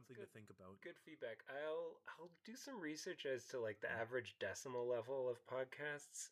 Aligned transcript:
something 0.00 0.22
to 0.22 0.30
think 0.32 0.46
about. 0.50 0.80
Good 0.82 0.94
feedback. 1.04 1.38
I'll 1.48 1.96
I'll 2.18 2.30
do 2.44 2.52
some 2.56 2.80
research 2.80 3.26
as 3.26 3.44
to 3.46 3.60
like 3.60 3.80
the 3.80 3.90
average 3.90 4.36
decimal 4.40 4.88
level 4.88 5.28
of 5.28 5.36
podcasts. 5.46 6.28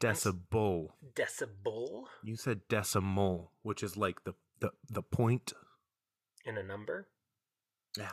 Decibel. 0.00 0.88
Decibel 1.14 2.04
You 2.22 2.36
said 2.36 2.60
decimal, 2.68 3.52
which 3.62 3.82
is 3.82 3.96
like 3.96 4.24
the 4.24 4.34
the 4.60 4.70
the 4.90 5.02
point. 5.02 5.52
in 6.44 6.56
a 6.56 6.62
number. 6.62 7.08
Yeah. 7.98 8.12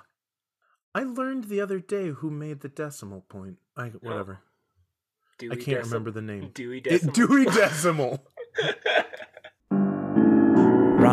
I 0.95 1.03
learned 1.03 1.45
the 1.45 1.61
other 1.61 1.79
day 1.79 2.09
who 2.09 2.29
made 2.29 2.61
the 2.61 2.69
decimal 2.69 3.21
point. 3.21 3.57
I 3.77 3.89
whatever. 3.89 4.39
Dewey 5.39 5.51
I 5.51 5.55
can't 5.63 5.83
remember 5.85 6.11
the 6.11 6.21
name. 6.21 6.51
Dewey 6.53 6.77
It, 6.79 6.83
decimal. 6.89 7.13
Dewey 7.13 7.45
Decimal. 7.45 8.25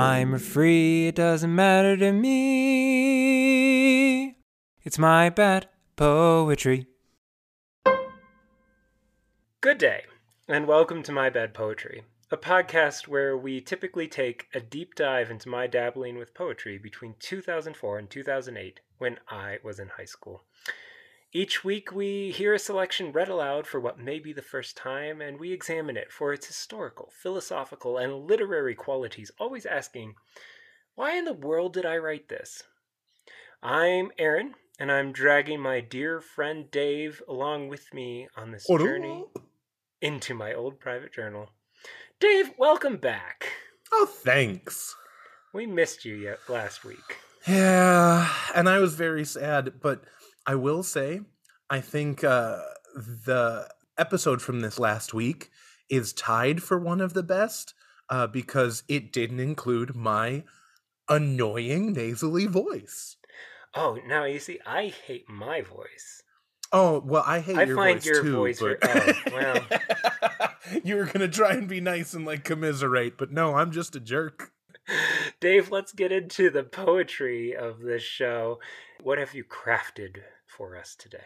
Rhyme 0.00 0.34
or 0.34 0.38
free, 0.38 1.08
it 1.08 1.16
doesn't 1.16 1.54
matter 1.54 1.94
to 1.94 2.10
me. 2.10 2.34
It's 4.82 4.98
my 4.98 5.28
bad 5.28 5.68
poetry. 5.94 6.86
Good 9.60 9.76
day, 9.76 10.04
and 10.48 10.66
welcome 10.66 11.02
to 11.02 11.12
My 11.12 11.28
Bad 11.28 11.52
Poetry, 11.52 12.04
a 12.30 12.38
podcast 12.38 13.08
where 13.08 13.36
we 13.36 13.60
typically 13.60 14.08
take 14.08 14.46
a 14.54 14.60
deep 14.60 14.94
dive 14.94 15.30
into 15.30 15.50
my 15.50 15.66
dabbling 15.66 16.16
with 16.16 16.32
poetry 16.32 16.78
between 16.78 17.16
2004 17.18 17.98
and 17.98 18.08
2008 18.08 18.80
when 18.96 19.18
I 19.28 19.58
was 19.62 19.78
in 19.78 19.88
high 19.88 20.06
school. 20.06 20.44
Each 21.32 21.62
week, 21.62 21.92
we 21.92 22.32
hear 22.32 22.54
a 22.54 22.58
selection 22.58 23.12
read 23.12 23.28
aloud 23.28 23.64
for 23.64 23.78
what 23.78 24.00
may 24.00 24.18
be 24.18 24.32
the 24.32 24.42
first 24.42 24.76
time, 24.76 25.20
and 25.20 25.38
we 25.38 25.52
examine 25.52 25.96
it 25.96 26.10
for 26.10 26.32
its 26.32 26.48
historical, 26.48 27.12
philosophical, 27.22 27.98
and 27.98 28.26
literary 28.26 28.74
qualities, 28.74 29.30
always 29.38 29.64
asking, 29.64 30.16
why 30.96 31.16
in 31.16 31.24
the 31.24 31.32
world 31.32 31.72
did 31.72 31.86
I 31.86 31.98
write 31.98 32.28
this? 32.28 32.64
I'm 33.62 34.10
Aaron, 34.18 34.56
and 34.80 34.90
I'm 34.90 35.12
dragging 35.12 35.60
my 35.60 35.78
dear 35.78 36.20
friend 36.20 36.68
Dave 36.68 37.22
along 37.28 37.68
with 37.68 37.94
me 37.94 38.26
on 38.36 38.50
this 38.50 38.66
journey 38.66 39.26
into 40.00 40.34
my 40.34 40.52
old 40.52 40.80
private 40.80 41.12
journal. 41.12 41.50
Dave, 42.18 42.50
welcome 42.58 42.96
back. 42.96 43.52
Oh, 43.92 44.06
thanks. 44.06 44.96
We 45.54 45.64
missed 45.64 46.04
you 46.04 46.16
yet 46.16 46.40
last 46.48 46.84
week. 46.84 47.18
Yeah, 47.46 48.28
and 48.52 48.68
I 48.68 48.80
was 48.80 48.94
very 48.94 49.24
sad, 49.24 49.80
but 49.80 50.02
I 50.46 50.54
will 50.54 50.82
say, 50.82 51.20
I 51.68 51.80
think 51.80 52.24
uh, 52.24 52.58
the 52.94 53.68
episode 53.98 54.42
from 54.42 54.60
this 54.60 54.78
last 54.78 55.12
week 55.14 55.50
is 55.88 56.12
tied 56.12 56.62
for 56.62 56.78
one 56.78 57.00
of 57.00 57.14
the 57.14 57.22
best 57.22 57.74
uh, 58.08 58.26
because 58.26 58.82
it 58.88 59.12
didn't 59.12 59.40
include 59.40 59.94
my 59.94 60.44
annoying 61.08 61.92
nasally 61.92 62.46
voice. 62.46 63.16
Oh, 63.74 63.98
now 64.06 64.24
you 64.24 64.40
see, 64.40 64.58
I 64.66 64.86
hate 65.06 65.28
my 65.28 65.60
voice. 65.62 66.22
Oh 66.72 67.02
well, 67.04 67.24
I 67.26 67.40
hate 67.40 67.56
I 67.56 67.64
your 67.64 67.76
find 67.76 67.98
voice 67.98 68.06
your 68.06 68.22
too. 68.22 68.36
voice 68.36 68.60
but... 68.60 68.80
ver- 68.80 69.14
oh, 69.28 69.30
well. 69.32 70.50
you 70.84 70.96
were 70.96 71.04
gonna 71.04 71.28
try 71.28 71.52
and 71.52 71.68
be 71.68 71.80
nice 71.80 72.14
and 72.14 72.24
like 72.24 72.44
commiserate, 72.44 73.18
but 73.18 73.32
no, 73.32 73.56
I'm 73.56 73.72
just 73.72 73.96
a 73.96 74.00
jerk. 74.00 74.52
Dave, 75.40 75.70
let's 75.70 75.92
get 75.92 76.12
into 76.12 76.50
the 76.50 76.62
poetry 76.62 77.56
of 77.56 77.80
this 77.80 78.02
show. 78.02 78.58
What 79.02 79.18
have 79.18 79.34
you 79.34 79.44
crafted 79.44 80.18
for 80.46 80.76
us 80.76 80.94
today? 80.94 81.18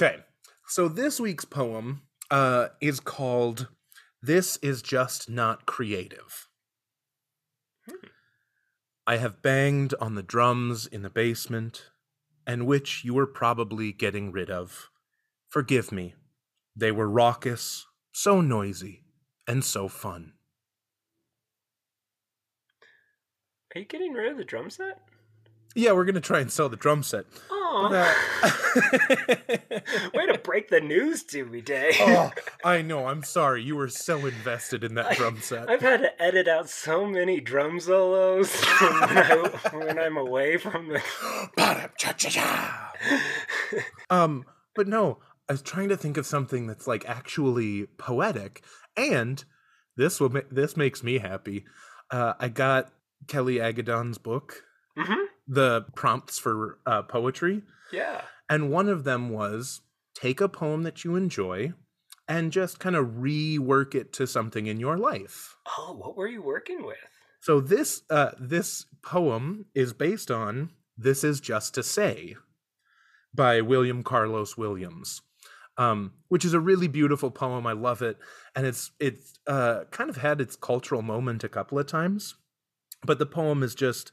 Okay, 0.00 0.20
so 0.66 0.88
this 0.88 1.20
week's 1.20 1.44
poem 1.44 2.02
uh, 2.30 2.68
is 2.80 3.00
called 3.00 3.68
"This 4.22 4.56
Is 4.58 4.80
Just 4.80 5.28
Not 5.28 5.66
Creative." 5.66 6.48
Hmm. 7.86 8.06
I 9.06 9.16
have 9.16 9.42
banged 9.42 9.92
on 10.00 10.14
the 10.14 10.22
drums 10.22 10.86
in 10.86 11.02
the 11.02 11.10
basement, 11.10 11.90
and 12.46 12.66
which 12.66 13.04
you 13.04 13.12
were 13.12 13.26
probably 13.26 13.92
getting 13.92 14.32
rid 14.32 14.50
of. 14.50 14.88
Forgive 15.50 15.92
me. 15.92 16.14
They 16.74 16.92
were 16.92 17.10
raucous, 17.10 17.86
so 18.12 18.40
noisy, 18.40 19.04
and 19.46 19.62
so 19.62 19.86
fun. 19.88 20.32
Are 23.74 23.80
you 23.80 23.86
getting 23.86 24.14
rid 24.14 24.32
of 24.32 24.38
the 24.38 24.44
drum 24.44 24.70
set? 24.70 24.98
Yeah, 25.74 25.92
we're 25.92 26.04
gonna 26.04 26.20
try 26.20 26.40
and 26.40 26.50
sell 26.50 26.68
the 26.68 26.76
drum 26.76 27.02
set. 27.02 27.24
But, 27.72 27.92
uh, 27.94 28.50
way 30.14 30.26
to 30.26 30.38
break 30.42 30.68
the 30.68 30.80
news 30.80 31.22
to 31.24 31.44
me, 31.46 31.62
Dave. 31.62 31.94
oh, 32.00 32.30
I 32.64 32.82
know. 32.82 33.06
I'm 33.06 33.22
sorry. 33.22 33.62
You 33.62 33.76
were 33.76 33.88
so 33.88 34.26
invested 34.26 34.84
in 34.84 34.94
that 34.96 35.16
drum 35.16 35.40
set. 35.40 35.70
I've 35.70 35.80
had 35.80 36.02
to 36.02 36.22
edit 36.22 36.48
out 36.48 36.68
so 36.68 37.06
many 37.06 37.40
drum 37.40 37.80
solos 37.80 38.54
when, 38.80 38.92
I, 38.92 39.50
when 39.72 39.98
I'm 39.98 40.16
away 40.16 40.58
from 40.58 40.88
the. 40.88 41.02
Um, 44.10 44.44
but 44.76 44.86
no, 44.86 45.18
I 45.48 45.54
was 45.54 45.62
trying 45.62 45.88
to 45.88 45.96
think 45.96 46.18
of 46.18 46.26
something 46.26 46.66
that's 46.66 46.86
like 46.86 47.08
actually 47.08 47.86
poetic, 47.96 48.62
and 48.96 49.42
this 49.96 50.20
will 50.20 50.28
ma- 50.28 50.40
this 50.50 50.76
makes 50.76 51.02
me 51.02 51.18
happy. 51.18 51.64
Uh, 52.10 52.34
I 52.38 52.48
got 52.48 52.92
Kelli 53.26 53.56
Agodon's 53.56 54.18
book, 54.18 54.62
hmm 54.96 55.24
the 55.46 55.84
prompts 55.94 56.38
for 56.38 56.78
uh, 56.86 57.02
poetry, 57.02 57.62
Yeah. 57.92 58.22
and 58.48 58.70
one 58.70 58.88
of 58.88 59.04
them 59.04 59.30
was 59.30 59.80
take 60.14 60.40
a 60.40 60.48
poem 60.48 60.82
that 60.84 61.04
you 61.04 61.16
enjoy 61.16 61.72
and 62.28 62.52
just 62.52 62.78
kind 62.78 62.94
of 62.96 63.06
rework 63.06 63.94
it 63.94 64.12
to 64.14 64.26
something 64.26 64.66
in 64.66 64.78
your 64.78 64.96
life. 64.96 65.56
Oh, 65.78 65.94
what 65.98 66.16
were 66.16 66.28
you 66.28 66.42
working 66.42 66.84
with? 66.86 66.96
So 67.40 67.60
this 67.60 68.02
uh, 68.08 68.30
this 68.38 68.86
poem 69.02 69.66
is 69.74 69.92
based 69.92 70.30
on 70.30 70.70
"This 70.96 71.24
Is 71.24 71.40
Just 71.40 71.74
to 71.74 71.82
Say" 71.82 72.36
by 73.34 73.60
William 73.60 74.02
Carlos 74.04 74.56
Williams, 74.56 75.22
um, 75.76 76.12
which 76.28 76.44
is 76.44 76.54
a 76.54 76.60
really 76.60 76.86
beautiful 76.88 77.30
poem. 77.32 77.66
I 77.66 77.72
love 77.72 78.00
it, 78.00 78.16
and 78.54 78.64
it's 78.66 78.92
it's 79.00 79.40
uh, 79.48 79.84
kind 79.90 80.08
of 80.08 80.18
had 80.18 80.40
its 80.40 80.54
cultural 80.54 81.02
moment 81.02 81.42
a 81.42 81.48
couple 81.48 81.78
of 81.80 81.86
times, 81.88 82.36
but 83.04 83.18
the 83.18 83.26
poem 83.26 83.62
is 83.64 83.74
just. 83.74 84.12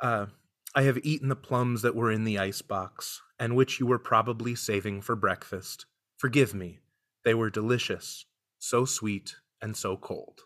Uh, 0.00 0.26
I 0.74 0.82
have 0.82 0.98
eaten 1.04 1.28
the 1.28 1.36
plums 1.36 1.82
that 1.82 1.94
were 1.94 2.10
in 2.10 2.24
the 2.24 2.38
icebox, 2.38 3.22
and 3.38 3.54
which 3.56 3.78
you 3.78 3.86
were 3.86 3.98
probably 3.98 4.54
saving 4.54 5.02
for 5.02 5.14
breakfast. 5.16 5.86
Forgive 6.16 6.52
me, 6.54 6.80
they 7.24 7.34
were 7.34 7.50
delicious, 7.50 8.26
so 8.58 8.84
sweet 8.84 9.36
and 9.62 9.76
so 9.76 9.96
cold. 9.96 10.40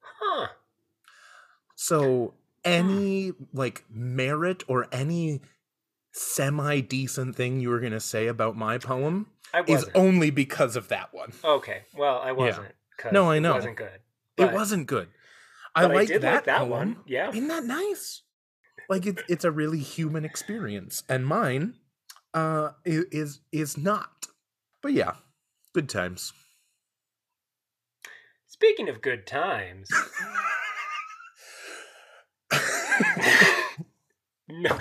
Huh. 0.00 0.48
So 1.74 2.34
any 2.64 3.32
like 3.52 3.84
merit 3.88 4.62
or 4.68 4.88
any 4.92 5.40
semi 6.12 6.80
decent 6.80 7.36
thing 7.36 7.60
you 7.60 7.68
were 7.70 7.80
gonna 7.80 8.00
say 8.00 8.26
about 8.26 8.56
my 8.56 8.78
poem 8.78 9.26
is 9.66 9.86
only 9.94 10.30
because 10.30 10.76
of 10.76 10.88
that 10.88 11.14
one. 11.14 11.32
okay. 11.44 11.82
Well, 11.96 12.18
I 12.18 12.32
wasn't. 12.32 12.74
'cause 12.98 13.12
No, 13.12 13.30
I 13.30 13.38
know. 13.38 13.52
It 13.52 13.54
wasn't 13.54 13.76
good. 13.76 14.00
it 14.36 14.52
wasn't 14.52 14.86
good. 14.86 15.08
I 15.74 15.82
but 15.82 15.90
I 15.92 15.94
like 15.94 16.08
did 16.08 16.22
that, 16.22 16.34
like 16.34 16.44
that 16.46 16.68
one. 16.68 16.96
Yeah. 17.06 17.30
Isn't 17.30 17.48
that 17.48 17.64
nice? 17.64 18.22
Like 18.88 19.06
it's 19.06 19.22
it's 19.28 19.44
a 19.44 19.50
really 19.50 19.80
human 19.80 20.24
experience, 20.24 21.02
and 21.08 21.26
mine 21.26 21.74
uh 22.34 22.70
is 22.84 23.40
is 23.52 23.76
not. 23.76 24.26
But 24.82 24.92
yeah, 24.92 25.14
good 25.74 25.88
times. 25.88 26.32
Speaking 28.46 28.88
of 28.88 29.00
good 29.02 29.26
times, 29.26 29.88
no, 34.48 34.78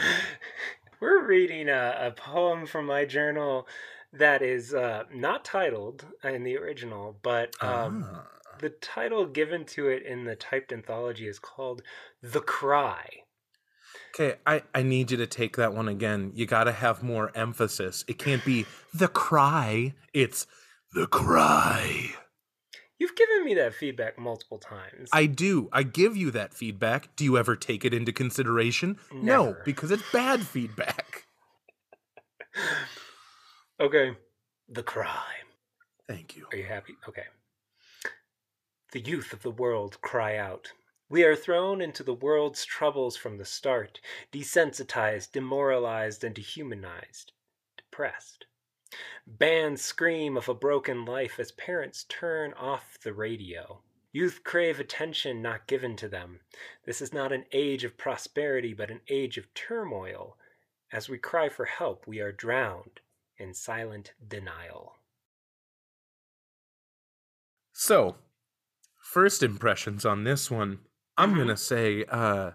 we're 0.99 1.25
reading 1.25 1.69
a, 1.69 1.95
a 2.07 2.11
poem 2.11 2.65
from 2.65 2.85
my 2.85 3.05
journal 3.05 3.67
that 4.13 4.41
is 4.41 4.73
uh, 4.73 5.03
not 5.13 5.43
titled 5.45 6.05
in 6.23 6.43
the 6.43 6.57
original, 6.57 7.17
but 7.21 7.55
um, 7.61 8.05
Ah. 8.09 8.25
the 8.59 8.69
title 8.69 9.25
given 9.25 9.65
to 9.65 9.89
it 9.89 10.03
in 10.03 10.23
the 10.23 10.35
typed 10.35 10.71
anthology 10.71 11.27
is 11.27 11.39
called 11.39 11.81
"The 12.21 12.41
Cry." 12.41 13.23
Okay, 14.19 14.39
I, 14.47 14.63
I 14.73 14.81
need 14.81 15.11
you 15.11 15.17
to 15.17 15.27
take 15.27 15.57
that 15.57 15.75
one 15.75 15.87
again. 15.87 16.31
You 16.33 16.47
got 16.47 16.63
to 16.63 16.71
have 16.71 17.03
more 17.03 17.31
emphasis. 17.35 18.03
It 18.07 18.17
can't 18.17 18.43
be 18.43 18.65
the 18.91 19.07
cry, 19.07 19.93
it's 20.11 20.47
the 20.95 21.05
cry. 21.05 22.15
You've 22.97 23.15
given 23.15 23.45
me 23.45 23.53
that 23.53 23.75
feedback 23.75 24.17
multiple 24.17 24.57
times. 24.57 25.09
I 25.13 25.27
do. 25.27 25.69
I 25.71 25.83
give 25.83 26.17
you 26.17 26.31
that 26.31 26.55
feedback. 26.55 27.15
Do 27.15 27.25
you 27.25 27.37
ever 27.37 27.55
take 27.55 27.85
it 27.85 27.93
into 27.93 28.11
consideration? 28.11 28.97
No, 29.13 29.55
because 29.63 29.91
it's 29.91 30.11
bad 30.11 30.41
feedback. 30.41 31.27
okay, 33.79 34.17
The 34.67 34.81
Cry. 34.81 35.33
Thank 36.07 36.35
you. 36.35 36.47
Are 36.51 36.57
you 36.57 36.63
happy? 36.65 36.95
Okay. 37.07 37.25
The 38.93 39.01
youth 39.01 39.31
of 39.31 39.43
the 39.43 39.51
world 39.51 40.01
cry 40.01 40.37
out. 40.37 40.71
We 41.09 41.23
are 41.23 41.37
thrown 41.37 41.81
into 41.81 42.03
the 42.03 42.13
world's 42.13 42.65
troubles 42.65 43.15
from 43.15 43.37
the 43.37 43.45
start, 43.45 44.01
desensitized, 44.31 45.31
demoralized, 45.31 46.23
and 46.25 46.35
dehumanized, 46.35 47.31
depressed. 47.77 48.45
Bands 49.25 49.81
scream 49.81 50.35
of 50.35 50.49
a 50.49 50.53
broken 50.53 51.05
life 51.05 51.39
as 51.39 51.53
parents 51.53 52.05
turn 52.09 52.53
off 52.53 52.97
the 53.01 53.13
radio. 53.13 53.81
Youth 54.11 54.43
crave 54.43 54.81
attention 54.81 55.41
not 55.41 55.67
given 55.67 55.95
to 55.97 56.09
them. 56.09 56.41
This 56.85 57.01
is 57.01 57.13
not 57.13 57.31
an 57.31 57.45
age 57.53 57.85
of 57.85 57.97
prosperity, 57.97 58.73
but 58.73 58.91
an 58.91 59.01
age 59.07 59.37
of 59.37 59.53
turmoil. 59.53 60.37
As 60.91 61.07
we 61.07 61.17
cry 61.17 61.47
for 61.47 61.65
help, 61.65 62.05
we 62.05 62.19
are 62.19 62.31
drowned 62.31 62.99
in 63.37 63.53
silent 63.53 64.13
denial. 64.27 64.95
So, 67.71 68.15
first 69.01 69.43
impressions 69.43 70.05
on 70.05 70.23
this 70.23 70.49
one, 70.49 70.79
I'm 71.17 71.33
Mhm. 71.33 71.35
going 71.35 71.47
to 71.47 71.57
say 71.57 72.05
uh 72.05 72.51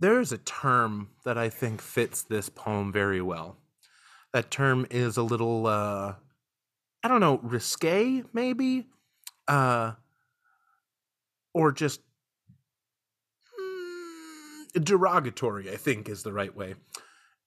there 0.00 0.20
is 0.20 0.32
a 0.32 0.38
term 0.38 1.10
that 1.24 1.38
I 1.38 1.48
think 1.48 1.80
fits 1.80 2.22
this 2.22 2.48
poem 2.48 2.92
very 2.92 3.20
well. 3.20 3.56
That 4.32 4.50
term 4.50 4.86
is 4.90 5.16
a 5.16 5.22
little 5.22 5.66
uh 5.66 6.16
I 7.04 7.08
don't 7.08 7.20
know, 7.20 7.38
risque 7.38 8.24
maybe? 8.32 8.88
Uh 9.48 9.94
or 11.54 11.72
just 11.72 12.00
mm, 13.60 14.84
derogatory, 14.84 15.70
I 15.70 15.76
think 15.76 16.08
is 16.08 16.22
the 16.22 16.32
right 16.32 16.54
way. 16.54 16.74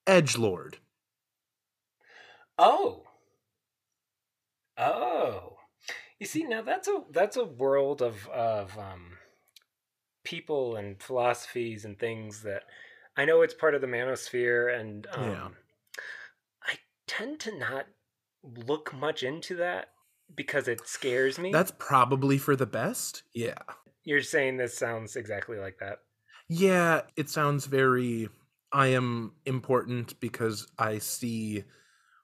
Edge 0.06 0.38
lord. 0.38 0.78
Oh. 2.58 3.04
Oh. 4.78 5.56
You 6.20 6.26
see, 6.26 6.44
now 6.44 6.62
that's 6.62 6.88
a 6.88 7.04
that's 7.10 7.36
a 7.36 7.44
world 7.44 8.02
of 8.02 8.28
of 8.28 8.78
um 8.78 9.17
people 10.28 10.76
and 10.76 11.02
philosophies 11.02 11.86
and 11.86 11.98
things 11.98 12.42
that 12.42 12.64
I 13.16 13.24
know 13.24 13.40
it's 13.40 13.54
part 13.54 13.74
of 13.74 13.80
the 13.80 13.86
manosphere 13.86 14.78
and 14.78 15.06
um 15.14 15.30
Yeah. 15.30 15.48
I 16.62 16.74
tend 17.06 17.40
to 17.40 17.58
not 17.58 17.86
look 18.42 18.92
much 18.92 19.22
into 19.22 19.56
that 19.56 19.88
because 20.34 20.68
it 20.68 20.86
scares 20.86 21.38
me. 21.38 21.50
That's 21.50 21.72
probably 21.78 22.36
for 22.36 22.56
the 22.56 22.66
best. 22.66 23.22
Yeah. 23.34 23.62
You're 24.04 24.22
saying 24.22 24.58
this 24.58 24.76
sounds 24.76 25.16
exactly 25.16 25.56
like 25.56 25.78
that. 25.78 26.00
Yeah, 26.50 27.02
it 27.16 27.30
sounds 27.30 27.64
very 27.64 28.28
I 28.70 28.88
am 28.88 29.32
important 29.46 30.20
because 30.20 30.66
I 30.78 30.98
see 30.98 31.64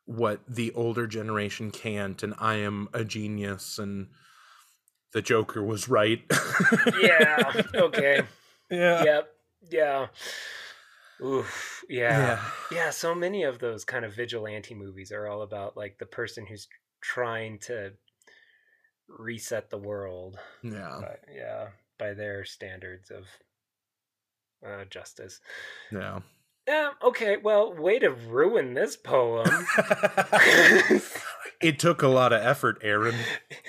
what 0.05 0.41
the 0.47 0.73
older 0.73 1.07
generation 1.07 1.71
can't 1.71 2.23
and 2.23 2.35
I 2.39 2.57
am 2.57 2.91
a 2.93 3.03
genius 3.03 3.79
and 3.79 4.09
the 5.15 5.23
Joker 5.23 5.63
was 5.63 5.89
right. 5.89 6.21
Yeah. 7.01 7.63
Okay. 7.75 8.23
Yeah. 8.71 9.05
yep. 9.05 9.31
Yeah. 9.71 10.07
Oof. 11.23 11.85
Yeah. 11.89 12.19
Yeah. 12.19 12.41
Yeah, 12.73 12.91
so 12.91 13.15
many 13.15 13.43
of 13.43 13.59
those 13.59 13.85
kind 13.85 14.07
of 14.07 14.15
vigilante 14.15 14.75
movies 14.75 15.13
are 15.13 15.29
all 15.29 15.43
about 15.43 15.77
like 15.77 15.99
the 15.99 16.07
person 16.07 16.47
who's 16.47 16.67
trying 17.03 17.59
to 17.61 17.93
reset 19.07 19.69
the 19.69 19.79
world. 19.79 20.39
Yeah. 20.63 20.97
But, 20.99 21.21
yeah, 21.33 21.69
by 21.99 22.15
their 22.15 22.47
standards 22.47 23.11
of 23.11 23.27
uh, 24.67 24.87
justice. 24.87 25.41
Yeah. 25.93 26.21
Yeah, 26.67 26.93
okay, 27.03 27.37
well, 27.37 27.75
way 27.75 27.99
to 27.99 28.11
ruin 28.11 28.73
this 28.73 28.97
poem. 28.97 29.47
it 31.65 31.79
took 31.79 32.03
a 32.03 32.09
lot 32.09 32.33
of 32.33 32.43
effort, 32.43 32.79
Aaron. 32.83 33.15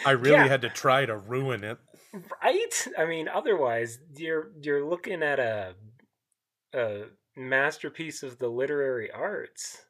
I 0.06 0.12
really 0.12 0.32
Yeah. 0.36 0.48
had 0.48 0.62
to 0.64 0.70
try 0.70 1.06
to 1.06 1.16
ruin 1.18 1.64
it. 1.64 1.78
right? 2.44 2.88
I 2.98 3.06
mean, 3.06 3.28
otherwise 3.28 4.00
you're 4.16 4.52
you're 4.62 4.86
looking 4.86 5.24
at 5.24 5.40
a 5.40 5.76
a 6.74 7.06
masterpiece 7.36 8.22
of 8.24 8.38
the 8.38 8.48
literary 8.50 9.10
arts. 9.12 9.86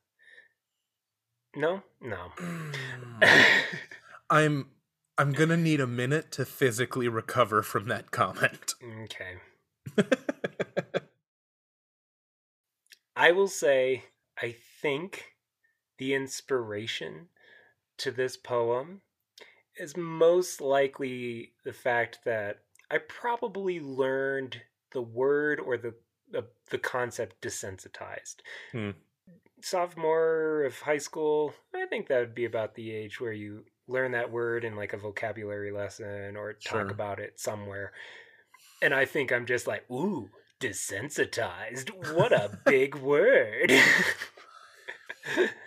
No? 1.55 1.83
No. 2.01 2.31
I'm 4.29 4.69
I'm 5.17 5.31
going 5.31 5.49
to 5.49 5.57
need 5.57 5.79
a 5.79 5.87
minute 5.87 6.31
to 6.33 6.45
physically 6.45 7.07
recover 7.07 7.63
from 7.63 7.87
that 7.87 8.11
comment. 8.11 8.73
okay. 9.03 9.35
I 13.15 13.31
will 13.31 13.47
say, 13.47 14.03
I 14.41 14.55
think 14.81 15.35
the 15.97 16.13
inspiration 16.13 17.29
to 17.97 18.11
this 18.11 18.37
poem 18.37 19.01
is 19.77 19.97
most 19.97 20.61
likely 20.61 21.51
the 21.63 21.73
fact 21.73 22.19
that 22.25 22.59
I 22.89 22.99
probably 22.99 23.79
learned 23.79 24.61
the 24.91 25.01
word 25.01 25.59
or 25.59 25.77
the 25.77 25.93
the, 26.31 26.45
the 26.71 26.77
concept 26.79 27.39
desensitized. 27.41 28.37
Hmm. 28.71 28.91
Sophomore 29.61 30.63
of 30.63 30.79
high 30.79 30.97
school, 30.97 31.53
I 31.73 31.85
think 31.85 32.07
that 32.07 32.19
would 32.19 32.35
be 32.35 32.45
about 32.45 32.75
the 32.75 32.91
age 32.91 33.21
where 33.21 33.31
you 33.31 33.65
learn 33.87 34.11
that 34.13 34.31
word 34.31 34.65
in 34.65 34.75
like 34.75 34.93
a 34.93 34.97
vocabulary 34.97 35.71
lesson 35.71 36.35
or 36.35 36.53
talk 36.53 36.81
Sure. 36.81 36.89
about 36.89 37.19
it 37.19 37.39
somewhere. 37.39 37.93
And 38.81 38.93
I 38.93 39.05
think 39.05 39.31
I'm 39.31 39.45
just 39.45 39.67
like, 39.67 39.89
ooh, 39.89 40.29
desensitized. 40.59 42.15
What 42.15 42.31
a 42.31 42.59
big 42.65 42.95
word. 42.95 43.71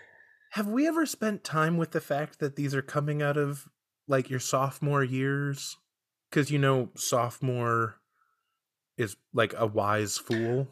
Have 0.53 0.67
we 0.67 0.87
ever 0.89 1.07
spent 1.07 1.45
time 1.45 1.77
with 1.77 1.91
the 1.93 2.01
fact 2.01 2.39
that 2.41 2.57
these 2.57 2.75
are 2.75 2.83
coming 2.83 3.23
out 3.23 3.37
of 3.37 3.69
like 4.07 4.31
your 4.31 4.41
sophomore 4.41 5.05
years? 5.05 5.77
Because 6.31 6.51
you 6.51 6.59
know, 6.59 6.91
sophomore 6.97 7.97
is 8.97 9.17
like 9.33 9.55
a 9.57 9.67
wise 9.67 10.19
fool. 10.19 10.69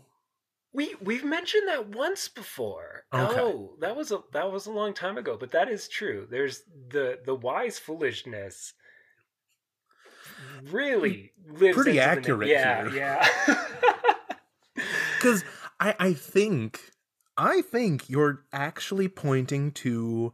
we 0.73 0.94
we've 1.00 1.25
mentioned 1.25 1.69
that 1.69 1.88
once 1.88 2.28
before. 2.28 3.05
Okay. 3.12 3.40
Oh, 3.40 3.76
that 3.81 3.96
was 3.96 4.12
a 4.12 4.20
that 4.32 4.50
was 4.50 4.67
a 4.67 4.73
long 4.73 4.94
time 4.94 5.17
ago, 5.19 5.37
but 5.38 5.50
that 5.52 5.69
is 5.69 5.88
true. 5.88 6.26
There's 6.31 6.62
the 6.88 7.19
the 7.25 7.34
wise 7.34 7.79
foolishness 7.79 8.75
hmm, 10.25 10.70
really 10.70 11.32
lives 11.49 11.76
Pretty 11.76 11.99
into 11.99 12.00
the 12.00 12.00
accurate 12.00 12.49
Yeah, 12.49 12.88
here. 12.88 12.96
yeah. 12.99 13.29
Because 15.19 15.44
I, 15.81 15.94
I 15.99 16.12
think, 16.12 16.81
I 17.36 17.62
think 17.62 18.08
you're 18.08 18.44
actually 18.52 19.08
pointing 19.08 19.72
to 19.72 20.32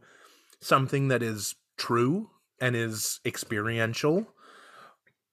something 0.61 1.09
that 1.09 1.21
is 1.21 1.55
true 1.77 2.29
and 2.59 2.75
is 2.75 3.19
experiential, 3.25 4.27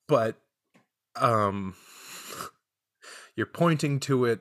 but 0.08 0.36
um, 1.16 1.74
you're 3.36 3.46
pointing 3.46 4.00
to 4.00 4.24
it 4.24 4.40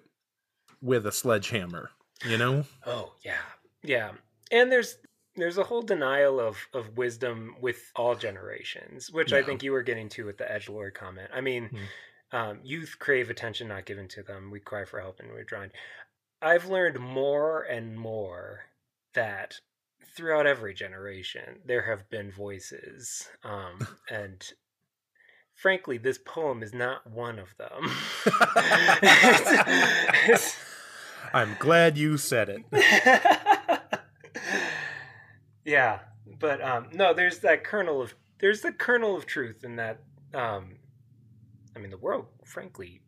with 0.81 1.05
a 1.05 1.11
sledgehammer. 1.11 1.91
You 2.25 2.37
know? 2.37 2.65
Oh 2.85 3.13
yeah, 3.23 3.37
yeah. 3.83 4.11
And 4.51 4.71
there's 4.71 4.97
there's 5.35 5.57
a 5.57 5.63
whole 5.63 5.81
denial 5.81 6.39
of 6.39 6.57
of 6.73 6.97
wisdom 6.97 7.55
with 7.61 7.79
all 7.95 8.15
generations, 8.15 9.11
which 9.11 9.31
I 9.31 9.41
think 9.41 9.63
you 9.63 9.71
were 9.71 9.83
getting 9.83 10.09
to 10.09 10.25
with 10.25 10.37
the 10.37 10.51
edge 10.51 10.67
lord 10.67 10.95
comment. 10.95 11.29
I 11.33 11.41
mean, 11.41 11.69
um, 12.31 12.59
youth 12.63 12.97
crave 12.99 13.29
attention 13.29 13.69
not 13.69 13.85
given 13.85 14.07
to 14.09 14.23
them. 14.23 14.51
We 14.51 14.59
cry 14.59 14.83
for 14.85 14.99
help 14.99 15.19
and 15.19 15.29
we're 15.29 15.43
drowned. 15.43 15.71
I've 16.41 16.67
learned 16.67 16.99
more 16.99 17.61
and 17.63 17.97
more 17.97 18.65
that 19.13 19.55
throughout 20.15 20.47
every 20.47 20.73
generation 20.73 21.59
there 21.65 21.83
have 21.83 22.09
been 22.09 22.31
voices, 22.31 23.27
um, 23.43 23.87
and 24.09 24.41
frankly, 25.53 25.97
this 25.97 26.17
poem 26.17 26.63
is 26.63 26.73
not 26.73 27.05
one 27.09 27.39
of 27.39 27.55
them. 27.57 27.91
It's- 30.23 30.57
I'm 31.33 31.55
glad 31.59 31.97
you 31.97 32.17
said 32.17 32.49
it. 32.49 32.63
yeah, 35.65 35.99
but 36.39 36.61
um, 36.61 36.87
no, 36.93 37.13
there's 37.13 37.39
that 37.39 37.63
kernel 37.63 38.01
of 38.01 38.15
there's 38.39 38.61
the 38.61 38.71
kernel 38.71 39.15
of 39.15 39.25
truth 39.25 39.63
in 39.63 39.75
that. 39.75 39.99
Um, 40.33 40.77
I 41.75 41.79
mean, 41.79 41.91
the 41.91 41.97
world, 41.97 42.25
frankly, 42.45 43.01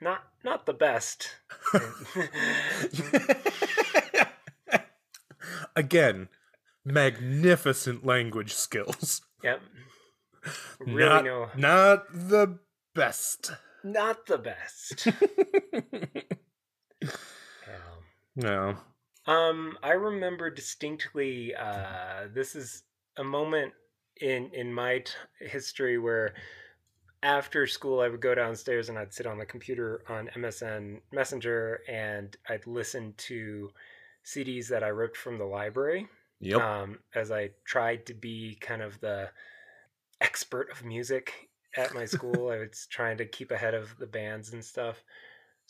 not 0.00 0.24
not 0.44 0.66
the 0.66 0.72
best. 0.74 1.36
Again, 5.76 6.28
magnificent 6.84 8.04
language 8.04 8.54
skills. 8.54 9.22
yep, 9.42 9.60
really 10.80 11.08
not, 11.08 11.24
no, 11.24 11.48
not 11.56 12.12
the 12.12 12.58
best. 12.94 13.52
not 13.84 14.26
the 14.26 14.38
best. 14.38 15.08
No. 18.38 18.76
Um, 19.26 19.76
I 19.82 19.90
remember 19.92 20.48
distinctly. 20.48 21.54
Uh, 21.56 22.28
this 22.32 22.54
is 22.54 22.84
a 23.16 23.24
moment 23.24 23.72
in 24.20 24.50
in 24.54 24.72
my 24.72 25.00
t- 25.00 25.12
history 25.40 25.98
where, 25.98 26.34
after 27.22 27.66
school, 27.66 28.00
I 28.00 28.08
would 28.08 28.20
go 28.20 28.34
downstairs 28.34 28.88
and 28.88 28.98
I'd 28.98 29.12
sit 29.12 29.26
on 29.26 29.38
the 29.38 29.46
computer 29.46 30.02
on 30.08 30.30
MSN 30.36 31.00
Messenger 31.12 31.80
and 31.88 32.36
I'd 32.48 32.66
listen 32.66 33.14
to 33.18 33.70
CDs 34.24 34.68
that 34.68 34.84
I 34.84 34.88
ripped 34.88 35.16
from 35.16 35.38
the 35.38 35.44
library. 35.44 36.08
Yep. 36.40 36.60
Um, 36.60 36.98
as 37.14 37.32
I 37.32 37.50
tried 37.64 38.06
to 38.06 38.14
be 38.14 38.56
kind 38.60 38.82
of 38.82 39.00
the 39.00 39.30
expert 40.20 40.70
of 40.70 40.84
music 40.84 41.32
at 41.76 41.94
my 41.94 42.04
school, 42.06 42.50
I 42.50 42.58
was 42.58 42.86
trying 42.90 43.18
to 43.18 43.26
keep 43.26 43.50
ahead 43.50 43.74
of 43.74 43.96
the 43.98 44.06
bands 44.06 44.52
and 44.52 44.64
stuff. 44.64 45.02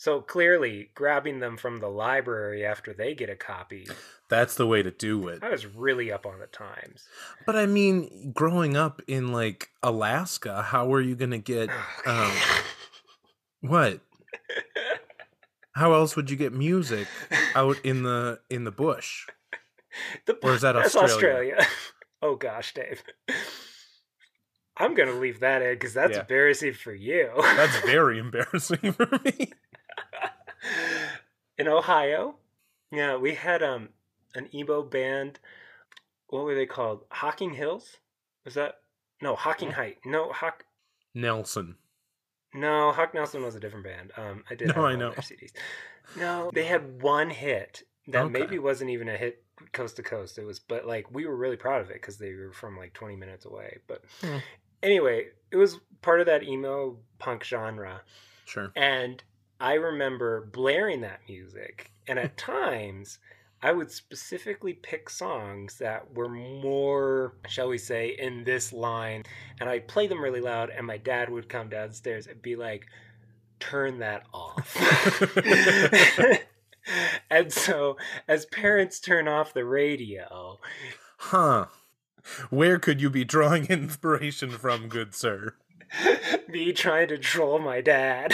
So 0.00 0.20
clearly, 0.20 0.90
grabbing 0.94 1.40
them 1.40 1.56
from 1.56 1.80
the 1.80 1.88
library 1.88 2.64
after 2.64 2.92
they 2.94 3.14
get 3.14 3.28
a 3.30 3.34
copy, 3.34 3.88
That's 4.28 4.54
the 4.54 4.64
way 4.64 4.80
to 4.80 4.92
do 4.92 5.26
it. 5.26 5.42
I 5.42 5.50
was 5.50 5.66
really 5.66 6.12
up 6.12 6.24
on 6.24 6.38
the 6.38 6.46
times. 6.46 7.08
But 7.44 7.56
I 7.56 7.66
mean, 7.66 8.30
growing 8.32 8.76
up 8.76 9.02
in 9.08 9.32
like 9.32 9.70
Alaska, 9.82 10.62
how 10.62 10.94
are 10.94 11.00
you 11.00 11.16
going 11.16 11.32
to 11.32 11.38
get 11.38 11.68
um 12.06 12.30
what? 13.60 14.00
How 15.74 15.92
else 15.94 16.14
would 16.14 16.30
you 16.30 16.36
get 16.36 16.52
music 16.52 17.08
out 17.56 17.76
in 17.84 18.04
the 18.04 18.38
in 18.48 18.62
the 18.62 18.70
bush? 18.70 19.26
The, 20.26 20.34
Or 20.44 20.54
is 20.54 20.60
that 20.60 20.72
that's 20.72 20.94
Australia? 20.94 21.56
oh 22.22 22.36
gosh, 22.36 22.72
Dave. 22.72 23.02
I'm 24.76 24.94
gonna 24.94 25.18
leave 25.18 25.40
that 25.40 25.60
in 25.60 25.74
because 25.74 25.94
that's 25.94 26.12
Yeah. 26.12 26.20
embarrassing 26.20 26.74
for 26.74 26.94
you. 26.94 27.30
That's 27.36 27.80
very 27.84 28.20
embarrassing 28.20 28.92
for 28.92 29.08
me. 29.24 29.50
In 31.58 31.68
Ohio. 31.68 32.36
Yeah, 32.90 33.16
we 33.16 33.34
had 33.34 33.62
um 33.62 33.90
an 34.34 34.48
emo 34.54 34.82
band. 34.82 35.38
What 36.28 36.44
were 36.44 36.54
they 36.54 36.66
called? 36.66 37.04
Hocking 37.10 37.54
Hills? 37.54 37.96
Was 38.44 38.54
that 38.54 38.80
no 39.22 39.34
Hocking 39.34 39.72
Height? 39.72 39.98
No 40.04 40.32
Hawk. 40.32 40.64
Nelson. 41.14 41.76
No, 42.54 42.92
Hawk 42.92 43.12
Nelson 43.14 43.42
was 43.42 43.54
a 43.54 43.60
different 43.60 43.84
band. 43.84 44.12
Um, 44.16 44.44
I 44.50 44.54
did. 44.54 44.74
No, 44.74 44.86
I 44.86 44.94
know. 44.96 45.12
CDs. 45.12 45.52
No, 46.16 46.50
they 46.54 46.64
had 46.64 47.02
one 47.02 47.28
hit 47.30 47.82
that 48.08 48.24
Okay. 48.24 48.32
maybe 48.32 48.58
wasn't 48.58 48.90
even 48.90 49.08
a 49.08 49.16
hit 49.16 49.44
coast 49.72 49.96
to 49.96 50.02
coast. 50.02 50.38
It 50.38 50.44
was, 50.44 50.58
but 50.58 50.86
like 50.86 51.12
we 51.14 51.26
were 51.26 51.36
really 51.36 51.56
proud 51.56 51.82
of 51.82 51.90
it 51.90 51.94
because 51.94 52.16
they 52.18 52.32
were 52.34 52.52
from 52.52 52.76
like 52.76 52.94
20 52.94 53.16
minutes 53.16 53.44
away. 53.44 53.78
But 53.86 54.02
Hmm. 54.22 54.38
anyway, 54.82 55.26
it 55.50 55.56
was 55.56 55.78
part 56.00 56.20
of 56.20 56.26
that 56.26 56.42
emo 56.42 56.98
punk 57.18 57.44
genre. 57.44 58.00
Sure. 58.46 58.72
And 58.74 59.22
I 59.60 59.74
remember 59.74 60.48
blaring 60.52 61.00
that 61.02 61.20
music. 61.28 61.92
And 62.06 62.18
at 62.18 62.36
times, 62.38 63.18
I 63.62 63.72
would 63.72 63.90
specifically 63.90 64.74
pick 64.74 65.10
songs 65.10 65.78
that 65.78 66.14
were 66.14 66.28
more, 66.28 67.34
shall 67.48 67.68
we 67.68 67.78
say, 67.78 68.16
in 68.18 68.44
this 68.44 68.72
line. 68.72 69.24
And 69.60 69.68
I'd 69.68 69.88
play 69.88 70.06
them 70.06 70.22
really 70.22 70.40
loud. 70.40 70.70
And 70.70 70.86
my 70.86 70.98
dad 70.98 71.28
would 71.30 71.48
come 71.48 71.68
downstairs 71.68 72.26
and 72.26 72.40
be 72.40 72.56
like, 72.56 72.86
turn 73.58 73.98
that 73.98 74.24
off. 74.32 74.76
and 77.30 77.52
so, 77.52 77.96
as 78.28 78.46
parents 78.46 79.00
turn 79.00 79.26
off 79.26 79.52
the 79.52 79.64
radio, 79.64 80.58
Huh. 81.18 81.66
Where 82.48 82.78
could 82.78 83.00
you 83.00 83.10
be 83.10 83.24
drawing 83.24 83.66
inspiration 83.70 84.50
from, 84.50 84.88
good 84.88 85.14
sir? 85.14 85.54
me 86.48 86.72
trying 86.72 87.08
to 87.08 87.18
troll 87.18 87.58
my 87.58 87.80
dad 87.80 88.32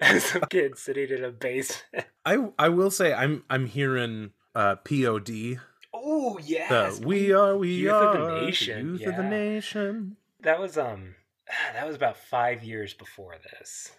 as 0.00 0.34
a 0.34 0.40
kid 0.48 0.78
sitting 0.78 1.10
in 1.10 1.24
a 1.24 1.30
basement. 1.30 2.06
I 2.24 2.48
I 2.58 2.68
will 2.68 2.90
say 2.90 3.12
I'm 3.12 3.44
I'm 3.50 3.66
hearing 3.66 4.32
uh 4.54 4.76
POD. 4.76 5.58
Oh 5.92 6.38
yes, 6.42 6.98
The 6.98 7.06
we 7.06 7.32
are 7.32 7.56
we 7.56 7.74
Youth 7.74 7.92
are 7.92 8.16
of 8.16 8.26
the 8.40 8.40
Nation, 8.46 8.94
the 8.94 8.98
Youth 9.00 9.08
of 9.10 9.16
the 9.16 9.22
nation. 9.22 10.16
that 10.40 10.58
was 10.60 10.76
um, 10.76 11.14
that 11.74 11.86
was 11.86 11.96
about 11.96 12.16
five 12.16 12.62
years 12.64 12.94
before 12.94 13.36
this, 13.52 13.92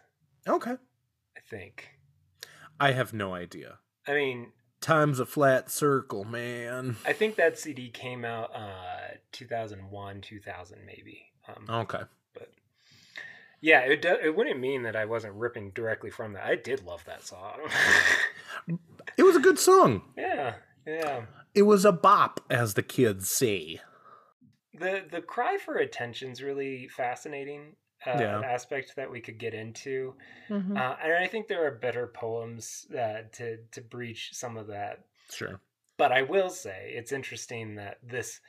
Okay. 0.47 0.71
I 0.71 1.39
think. 1.49 1.89
I 2.79 2.91
have 2.91 3.13
no 3.13 3.33
idea. 3.33 3.79
I 4.07 4.13
mean, 4.13 4.51
Time's 4.85 5.19
a 5.19 5.25
flat 5.25 5.71
circle, 5.71 6.25
man. 6.25 6.97
I 7.05 7.13
think 7.13 7.37
that 7.37 7.57
CD 7.57 7.89
came 7.89 8.23
out 8.23 8.55
uh 8.55 9.15
2001, 9.31 10.21
2000 10.21 10.77
maybe. 10.85 11.23
Um, 11.47 11.65
Okay. 11.67 12.03
yeah, 13.61 13.79
it 13.79 14.01
do, 14.03 14.15
it 14.23 14.35
wouldn't 14.35 14.59
mean 14.59 14.83
that 14.83 14.95
I 14.95 15.05
wasn't 15.05 15.33
ripping 15.33 15.71
directly 15.71 16.11
from 16.11 16.33
that. 16.33 16.43
I 16.45 16.55
did 16.55 16.83
love 16.83 17.03
that 17.05 17.23
song. 17.25 17.57
It 19.17 19.23
was 19.23 19.35
a 19.35 19.39
good 19.39 19.57
song. 19.59 20.01
yeah, 20.17 20.55
yeah. 20.85 21.25
It 21.53 21.61
was 21.63 21.85
a 21.85 21.91
bop, 21.91 22.41
as 22.49 22.73
the 22.73 22.83
kids 22.83 23.29
say. 23.29 23.79
the 24.73 25.03
the 25.09 25.21
cry 25.21 25.57
for 25.63 25.75
attention's 25.77 26.43
really 26.43 26.87
fascinating 26.89 27.75
uh, 28.05 28.19
Yeah. 28.19 28.41
aspect 28.43 28.95
that 28.95 29.09
we 29.11 29.21
could 29.21 29.37
get 29.37 29.53
into 29.53 30.15
Mm-hmm. 30.49 30.77
uh, 30.77 30.95
and 31.03 31.13
i 31.13 31.27
think 31.27 31.47
there 31.47 31.65
are 31.65 31.71
better 31.71 32.07
poems 32.07 32.87
uh, 32.91 33.23
to 33.33 33.57
to 33.71 33.81
breach 33.81 34.29
some 34.33 34.57
of 34.57 34.67
that 34.67 35.05
Sure. 35.29 35.59
but 35.97 36.11
i 36.11 36.21
will 36.21 36.49
say 36.49 36.93
it's 36.95 37.11
interesting 37.11 37.75
that 37.75 37.97
this 38.03 38.41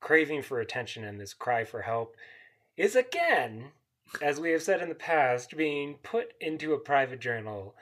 craving 0.00 0.42
for 0.42 0.60
attention 0.60 1.04
and 1.04 1.20
this 1.20 1.34
cry 1.34 1.64
for 1.64 1.82
help 1.82 2.16
is 2.76 2.96
again 2.96 3.72
as 4.22 4.40
we 4.40 4.50
have 4.50 4.62
said 4.62 4.80
in 4.80 4.88
the 4.88 4.94
past 4.94 5.56
being 5.56 5.94
put 6.02 6.32
into 6.40 6.72
a 6.74 6.78
private 6.78 7.20
journal 7.20 7.74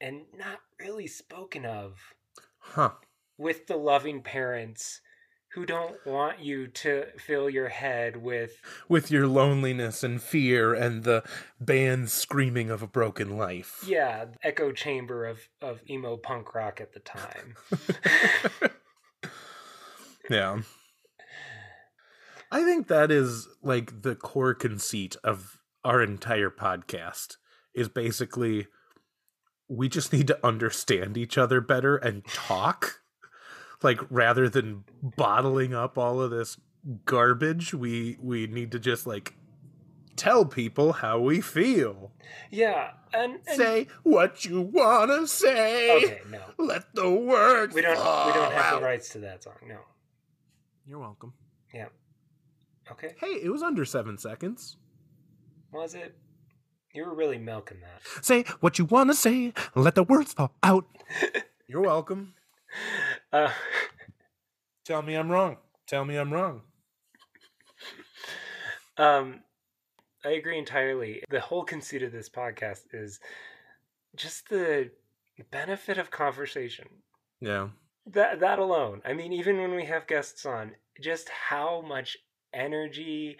and 0.00 0.22
not 0.36 0.60
really 0.80 1.06
spoken 1.06 1.64
of 1.64 2.14
Huh. 2.58 2.90
with 3.38 3.66
the 3.66 3.76
loving 3.76 4.22
parents 4.22 5.00
who 5.54 5.64
don't 5.64 6.04
want 6.04 6.40
you 6.40 6.66
to 6.66 7.06
fill 7.18 7.48
your 7.48 7.68
head 7.68 8.16
with 8.16 8.60
With 8.88 9.10
your 9.10 9.26
loneliness 9.26 10.02
and 10.02 10.20
fear 10.20 10.74
and 10.74 11.04
the 11.04 11.22
band 11.60 12.10
screaming 12.10 12.70
of 12.70 12.82
a 12.82 12.86
broken 12.88 13.36
life. 13.36 13.84
yeah 13.86 14.26
echo 14.42 14.72
chamber 14.72 15.24
of 15.26 15.48
of 15.62 15.80
emo 15.88 16.16
punk 16.16 16.54
rock 16.54 16.80
at 16.80 16.92
the 16.92 17.00
time 17.00 17.54
yeah. 20.30 20.60
I 22.50 22.62
think 22.62 22.88
that 22.88 23.10
is 23.10 23.48
like 23.62 24.02
the 24.02 24.14
core 24.14 24.54
conceit 24.54 25.16
of 25.24 25.58
our 25.84 26.02
entire 26.02 26.50
podcast 26.50 27.36
is 27.74 27.88
basically 27.88 28.68
we 29.68 29.88
just 29.88 30.12
need 30.12 30.26
to 30.28 30.46
understand 30.46 31.16
each 31.16 31.36
other 31.36 31.60
better 31.60 31.96
and 31.96 32.24
talk. 32.26 33.00
Like 33.84 34.00
rather 34.10 34.48
than 34.48 34.84
bottling 35.02 35.74
up 35.74 35.96
all 35.98 36.20
of 36.20 36.30
this 36.30 36.56
garbage, 37.04 37.72
we 37.74 38.16
we 38.20 38.46
need 38.46 38.72
to 38.72 38.78
just 38.78 39.06
like 39.06 39.34
tell 40.16 40.44
people 40.44 40.92
how 40.94 41.18
we 41.18 41.40
feel. 41.40 42.12
yeah 42.50 42.90
and, 43.12 43.40
and 43.46 43.56
Say 43.56 43.86
what 44.02 44.44
you 44.44 44.60
wanna 44.60 45.26
say. 45.26 45.96
okay 45.96 46.20
no 46.30 46.40
Let 46.58 46.94
the 46.94 47.10
words 47.10 47.74
we 47.74 47.82
don't 47.82 47.96
we 47.96 48.32
don't 48.32 48.52
have 48.52 48.74
out. 48.74 48.80
the 48.80 48.86
rights 48.86 49.08
to 49.10 49.18
that 49.20 49.42
song 49.44 49.54
no 49.68 49.78
You're 50.86 50.98
welcome. 51.00 51.32
Yeah. 51.72 51.86
Okay 52.92 53.14
Hey, 53.18 53.40
it 53.42 53.50
was 53.50 53.62
under 53.62 53.84
seven 53.84 54.18
seconds. 54.18 54.76
was 55.72 55.94
it 55.94 56.16
you 56.94 57.04
were 57.04 57.14
really 57.14 57.38
milking 57.38 57.78
that 57.80 58.24
Say 58.24 58.44
what 58.60 58.78
you 58.78 58.84
want 58.84 59.10
to 59.10 59.14
say. 59.16 59.52
Let 59.74 59.96
the 59.96 60.04
words 60.04 60.32
fall 60.32 60.52
out. 60.62 60.86
You're 61.66 61.82
welcome. 61.82 62.34
uh, 63.34 63.50
Tell 64.84 65.02
me 65.02 65.14
I'm 65.14 65.30
wrong. 65.30 65.58
Tell 65.86 66.04
me 66.04 66.16
I'm 66.16 66.32
wrong. 66.32 66.62
um 68.98 69.40
i 70.24 70.30
agree 70.30 70.58
entirely 70.58 71.22
the 71.30 71.40
whole 71.40 71.64
conceit 71.64 72.02
of 72.02 72.12
this 72.12 72.28
podcast 72.28 72.82
is 72.92 73.20
just 74.16 74.48
the 74.48 74.90
benefit 75.50 75.98
of 75.98 76.10
conversation 76.10 76.86
Yeah. 77.40 77.68
that 78.06 78.40
that 78.40 78.58
alone 78.58 79.02
i 79.04 79.12
mean 79.12 79.32
even 79.32 79.58
when 79.60 79.74
we 79.74 79.84
have 79.86 80.06
guests 80.06 80.46
on 80.46 80.72
just 81.00 81.28
how 81.28 81.82
much 81.82 82.16
energy 82.52 83.36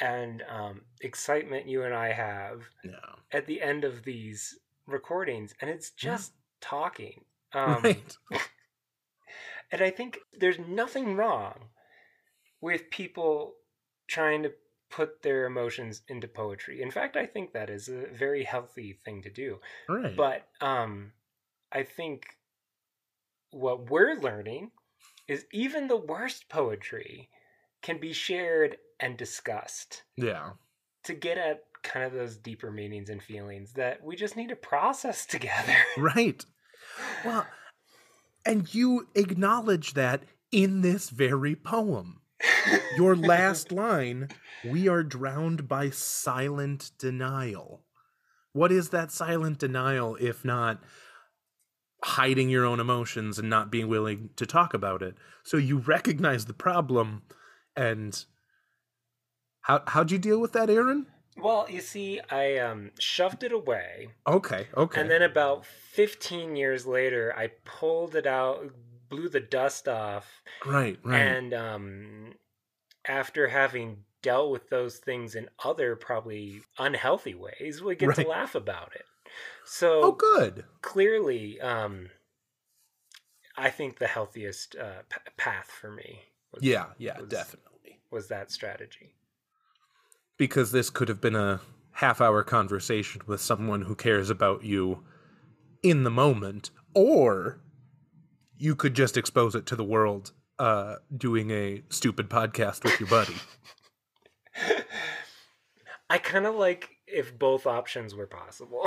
and 0.00 0.42
um, 0.50 0.82
excitement 1.02 1.68
you 1.68 1.84
and 1.84 1.94
i 1.94 2.12
have 2.12 2.62
Yeah. 2.84 3.14
at 3.32 3.46
the 3.46 3.62
end 3.62 3.84
of 3.84 4.04
these 4.04 4.58
recordings 4.86 5.54
and 5.60 5.70
it's 5.70 5.92
Yeah. 6.02 6.10
just 6.12 6.32
talking 6.60 7.24
um, 7.54 7.82
right. 7.84 8.16
and 9.72 9.80
i 9.82 9.90
think 9.90 10.18
there's 10.38 10.58
nothing 10.58 11.16
wrong 11.16 11.54
with 12.60 12.90
people 12.90 13.54
trying 14.06 14.42
to 14.44 14.52
put 14.90 15.22
their 15.22 15.46
emotions 15.46 16.02
into 16.08 16.28
poetry 16.28 16.82
in 16.82 16.90
fact 16.90 17.16
i 17.16 17.26
think 17.26 17.52
that 17.52 17.70
is 17.70 17.88
a 17.88 18.06
very 18.14 18.44
healthy 18.44 18.98
thing 19.04 19.22
to 19.22 19.30
do 19.30 19.58
Right. 19.88 20.14
but 20.16 20.46
um 20.60 21.12
i 21.72 21.82
think 21.82 22.26
what 23.50 23.90
we're 23.90 24.14
learning 24.20 24.70
is 25.28 25.46
even 25.52 25.88
the 25.88 25.96
worst 25.96 26.48
poetry 26.48 27.28
can 27.82 27.98
be 27.98 28.12
shared 28.12 28.76
and 29.00 29.16
discussed 29.16 30.02
yeah. 30.16 30.50
to 31.04 31.14
get 31.14 31.38
at 31.38 31.64
kind 31.82 32.04
of 32.06 32.12
those 32.12 32.36
deeper 32.36 32.70
meanings 32.70 33.10
and 33.10 33.22
feelings 33.22 33.72
that 33.72 34.02
we 34.04 34.14
just 34.14 34.36
need 34.36 34.48
to 34.50 34.56
process 34.56 35.26
together 35.34 35.74
Right. 35.96 36.44
Well, 37.24 37.46
and 38.44 38.72
you 38.74 39.08
acknowledge 39.14 39.94
that 39.94 40.22
in 40.50 40.80
this 40.82 41.10
very 41.10 41.54
poem. 41.56 42.20
Your 42.96 43.16
last 43.16 43.72
line, 43.72 44.28
we 44.64 44.88
are 44.88 45.02
drowned 45.02 45.68
by 45.68 45.90
silent 45.90 46.90
denial. 46.98 47.84
What 48.52 48.70
is 48.70 48.90
that 48.90 49.10
silent 49.10 49.58
denial 49.58 50.16
if 50.20 50.44
not 50.44 50.82
hiding 52.04 52.50
your 52.50 52.66
own 52.66 52.80
emotions 52.80 53.38
and 53.38 53.48
not 53.48 53.70
being 53.70 53.88
willing 53.88 54.30
to 54.36 54.46
talk 54.46 54.74
about 54.74 55.02
it? 55.02 55.14
So 55.42 55.56
you 55.56 55.78
recognize 55.78 56.44
the 56.46 56.52
problem 56.52 57.22
and 57.76 58.24
how 59.62 59.82
how'd 59.86 60.10
you 60.10 60.18
deal 60.18 60.40
with 60.40 60.52
that, 60.52 60.68
Aaron? 60.68 61.06
Well 61.36 61.66
you 61.68 61.80
see 61.80 62.20
i 62.30 62.58
um 62.58 62.90
shoved 62.98 63.42
it 63.42 63.52
away 63.52 64.08
Okay, 64.26 64.68
okay. 64.76 65.00
and 65.00 65.10
then 65.10 65.22
about 65.22 65.64
15 65.66 66.56
years 66.56 66.86
later 66.86 67.32
i 67.36 67.48
pulled 67.64 68.14
it 68.14 68.26
out 68.26 68.70
blew 69.08 69.28
the 69.28 69.40
dust 69.40 69.88
off 69.88 70.42
right, 70.66 70.98
right. 71.04 71.20
and 71.20 71.54
um 71.54 72.34
after 73.06 73.48
having 73.48 74.04
dealt 74.22 74.50
with 74.52 74.68
those 74.68 74.98
things 74.98 75.34
in 75.34 75.48
other 75.64 75.96
probably 75.96 76.60
unhealthy 76.78 77.34
ways 77.34 77.82
we 77.82 77.96
get 77.96 78.08
Right. 78.08 78.16
to 78.18 78.28
laugh 78.28 78.54
about 78.54 78.94
it 78.94 79.04
So 79.64 80.00
Oh, 80.02 80.12
good. 80.12 80.64
clearly, 80.82 81.60
um, 81.60 82.10
I 83.56 83.70
think 83.70 83.98
the 83.98 84.06
healthiest 84.06 84.76
uh, 84.76 85.02
p- 85.08 85.18
path 85.36 85.66
for 85.70 85.90
me 85.90 86.20
was, 86.52 86.62
Yeah, 86.62 86.86
yeah, 86.98 87.18
was- 87.20 87.28
definitely. 87.28 88.00
was 88.10 88.28
that 88.28 88.50
strategy. 88.50 89.14
Because 90.38 90.72
this 90.72 90.90
could 90.90 91.08
have 91.08 91.20
been 91.20 91.36
a 91.36 91.60
half 91.92 92.20
hour 92.20 92.42
conversation 92.42 93.22
with 93.26 93.40
someone 93.40 93.82
who 93.82 93.94
cares 93.94 94.30
about 94.30 94.64
you 94.64 95.04
in 95.82 96.04
the 96.04 96.10
moment, 96.10 96.70
or 96.94 97.60
you 98.56 98.74
could 98.74 98.94
just 98.94 99.16
expose 99.16 99.54
it 99.54 99.66
to 99.66 99.76
the 99.76 99.84
world 99.84 100.32
uh, 100.58 100.96
doing 101.16 101.50
a 101.50 101.82
stupid 101.88 102.28
podcast 102.28 102.84
with 102.84 102.98
your 103.00 103.08
buddy. 103.08 103.34
I 106.10 106.18
kind 106.18 106.46
of 106.46 106.54
like 106.54 106.90
if 107.06 107.38
both 107.38 107.66
options 107.66 108.14
were 108.14 108.26
possible. 108.26 108.86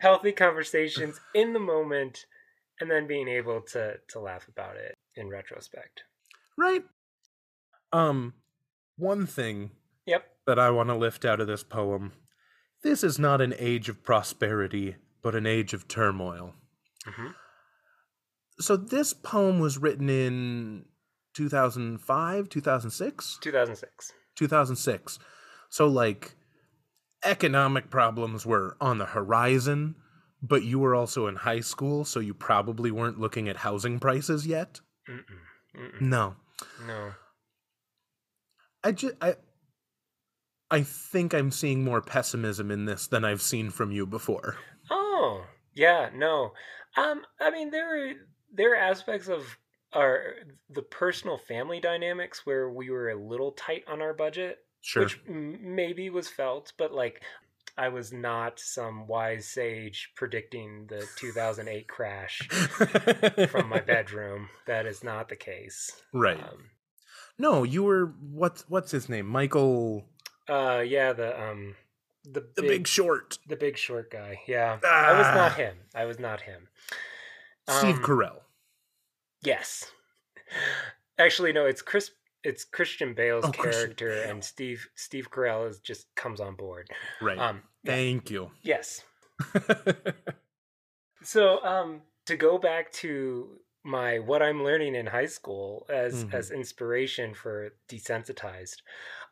Healthy 0.00 0.32
conversations 0.32 1.20
in 1.34 1.52
the 1.52 1.60
moment, 1.60 2.26
and 2.80 2.90
then 2.90 3.06
being 3.06 3.28
able 3.28 3.60
to 3.72 3.96
to 4.08 4.20
laugh 4.20 4.48
about 4.48 4.76
it 4.76 4.94
in 5.16 5.28
retrospect. 5.28 6.04
right? 6.56 6.82
Um, 7.92 8.34
one 9.00 9.26
thing 9.26 9.70
Yep. 10.06 10.24
that 10.46 10.58
I 10.58 10.70
want 10.70 10.88
to 10.90 10.94
lift 10.94 11.24
out 11.24 11.40
of 11.40 11.46
this 11.46 11.62
poem 11.64 12.12
this 12.82 13.04
is 13.04 13.18
not 13.18 13.42
an 13.42 13.54
age 13.58 13.90
of 13.90 14.02
prosperity, 14.02 14.96
but 15.22 15.34
an 15.34 15.46
age 15.46 15.74
of 15.74 15.86
turmoil. 15.86 16.54
Mhm. 17.06 17.34
So, 18.58 18.76
this 18.76 19.12
poem 19.12 19.58
was 19.58 19.76
written 19.78 20.08
in 20.08 20.86
2005, 21.34 22.48
2006? 22.48 23.38
2006. 23.42 24.12
2006. 24.34 25.18
So, 25.68 25.86
like, 25.88 26.34
economic 27.24 27.90
problems 27.90 28.46
were 28.46 28.76
on 28.80 28.98
the 28.98 29.06
horizon, 29.06 29.96
but 30.42 30.62
you 30.62 30.78
were 30.78 30.94
also 30.94 31.26
in 31.26 31.36
high 31.36 31.60
school, 31.60 32.04
so 32.04 32.18
you 32.20 32.32
probably 32.34 32.90
weren't 32.90 33.20
looking 33.20 33.48
at 33.48 33.56
housing 33.58 34.00
prices 34.00 34.46
yet. 34.46 34.80
Mm-mm. 35.08 35.24
Mm-mm. 35.76 36.00
No. 36.00 36.36
No. 36.86 37.12
I 38.84 38.92
just 38.92 39.14
I 39.20 39.34
I 40.70 40.82
think 40.82 41.34
I'm 41.34 41.50
seeing 41.50 41.82
more 41.84 42.00
pessimism 42.00 42.70
in 42.70 42.84
this 42.84 43.06
than 43.06 43.24
I've 43.24 43.42
seen 43.42 43.70
from 43.70 43.90
you 43.92 44.06
before. 44.06 44.56
Oh, 44.90 45.44
yeah, 45.74 46.10
no. 46.14 46.52
Um, 46.96 47.22
I 47.40 47.50
mean, 47.50 47.70
there 47.70 48.10
are 48.10 48.12
there 48.52 48.72
are 48.72 48.76
aspects 48.76 49.28
of 49.28 49.44
our 49.92 50.34
the 50.68 50.82
personal 50.82 51.38
family 51.38 51.80
dynamics 51.80 52.46
where 52.46 52.70
we 52.70 52.90
were 52.90 53.10
a 53.10 53.16
little 53.20 53.52
tight 53.52 53.82
on 53.88 54.00
our 54.00 54.14
budget, 54.14 54.58
Sure. 54.80 55.02
which 55.04 55.20
m- 55.28 55.58
maybe 55.74 56.08
was 56.10 56.28
felt, 56.28 56.72
but 56.78 56.92
like 56.92 57.22
I 57.76 57.88
was 57.88 58.12
not 58.12 58.60
some 58.60 59.06
wise 59.08 59.46
sage 59.48 60.12
predicting 60.14 60.86
the 60.88 61.06
2008 61.16 61.88
crash 61.88 62.38
from 63.48 63.68
my 63.68 63.80
bedroom. 63.86 64.48
That 64.66 64.86
is 64.86 65.02
not 65.02 65.28
the 65.28 65.36
case. 65.36 65.90
right. 66.12 66.40
Um, 66.42 66.70
no, 67.40 67.62
you 67.64 67.82
were 67.82 68.12
what's 68.30 68.62
what's 68.68 68.90
his 68.90 69.08
name? 69.08 69.26
Michael 69.26 70.04
uh, 70.48 70.82
yeah, 70.86 71.12
the 71.12 71.40
um, 71.40 71.74
the 72.24 72.46
the 72.56 72.62
big, 72.62 72.86
short. 72.86 73.38
the 73.48 73.56
big 73.56 73.76
short 73.78 74.10
guy. 74.10 74.40
Yeah, 74.46 74.78
I 74.84 75.12
was 75.18 75.26
Ah. 75.26 75.34
not 75.34 75.54
him. 75.56 75.76
I 75.94 76.04
was 76.04 76.18
not 76.18 76.40
him. 76.42 76.68
Steve 77.68 77.96
Um, 77.96 78.02
Carell. 78.02 78.40
Yes. 79.42 79.90
Actually, 81.18 81.52
no. 81.52 81.66
It's 81.66 81.82
Chris. 81.82 82.10
It's 82.42 82.64
Christian 82.64 83.14
Bale's 83.14 83.44
Oh, 83.44 83.52
Christian 83.52 83.82
character, 83.94 84.08
Bale. 84.08 84.30
and 84.30 84.44
Steve 84.44 84.88
Steve 84.96 85.30
Carell 85.30 85.68
is 85.68 85.78
just 85.80 86.06
comes 86.16 86.40
on 86.40 86.56
board. 86.56 86.88
Right. 87.22 87.38
Um, 87.38 87.62
Thank 87.86 88.30
you. 88.30 88.50
yes. 88.62 89.02
So, 91.22 91.62
um, 91.64 92.00
to 92.26 92.36
go 92.36 92.56
back 92.58 92.90
to 92.92 93.58
my 93.84 94.18
what 94.18 94.42
I'm 94.42 94.62
learning 94.64 94.94
in 94.94 95.06
high 95.06 95.26
school 95.26 95.86
as 95.88 96.24
Mhm. 96.24 96.30
as 96.32 96.50
inspiration 96.50 97.34
for 97.34 97.70
desensitized, 97.88 98.82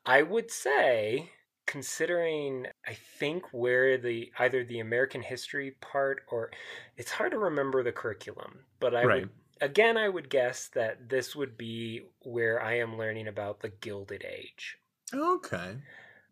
I 0.07 0.23
would 0.23 0.51
say 0.51 1.33
considering 1.67 2.67
I 2.87 2.95
think 2.95 3.53
where 3.53 3.99
the 3.99 4.33
either 4.39 4.65
the 4.65 4.81
American 4.81 5.23
history 5.23 5.73
part 5.83 6.23
or 6.29 6.51
it's 6.97 7.13
hard 7.13 7.33
to 7.33 7.39
remember 7.39 7.83
the 7.83 7.93
curriculum, 7.93 8.67
but 8.81 8.95
I 8.97 9.07
Right. 9.07 9.29
would 9.29 9.31
again 9.61 9.97
I 9.99 10.09
would 10.09 10.31
guess 10.31 10.69
that 10.71 11.09
this 11.11 11.37
would 11.37 11.57
be 11.59 12.09
where 12.23 12.61
I 12.63 12.75
am 12.79 12.97
learning 12.99 13.29
about 13.29 13.61
the 13.61 13.71
Gilded 13.71 14.25
Age 14.25 14.79
okay. 15.13 15.83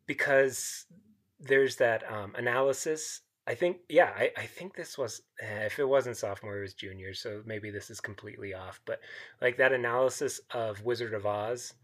because 0.06 0.86
there's 1.38 1.76
that 1.76 2.10
um, 2.10 2.34
analysis. 2.34 3.22
I 3.46 3.54
think, 3.54 3.78
yeah, 3.88 4.12
I, 4.16 4.32
I 4.36 4.46
think 4.46 4.74
this 4.74 4.98
was, 4.98 5.22
eh, 5.40 5.66
if 5.66 5.78
it 5.78 5.84
wasn't 5.88 6.16
sophomore, 6.16 6.58
it 6.58 6.62
was 6.62 6.74
junior, 6.74 7.14
so 7.14 7.42
maybe 7.46 7.70
this 7.70 7.90
is 7.90 8.00
completely 8.00 8.54
off. 8.54 8.80
But 8.84 9.00
like 9.40 9.56
that 9.58 9.72
analysis 9.72 10.40
of 10.50 10.84
Wizard 10.84 11.14
of 11.14 11.26
Oz 11.26 11.74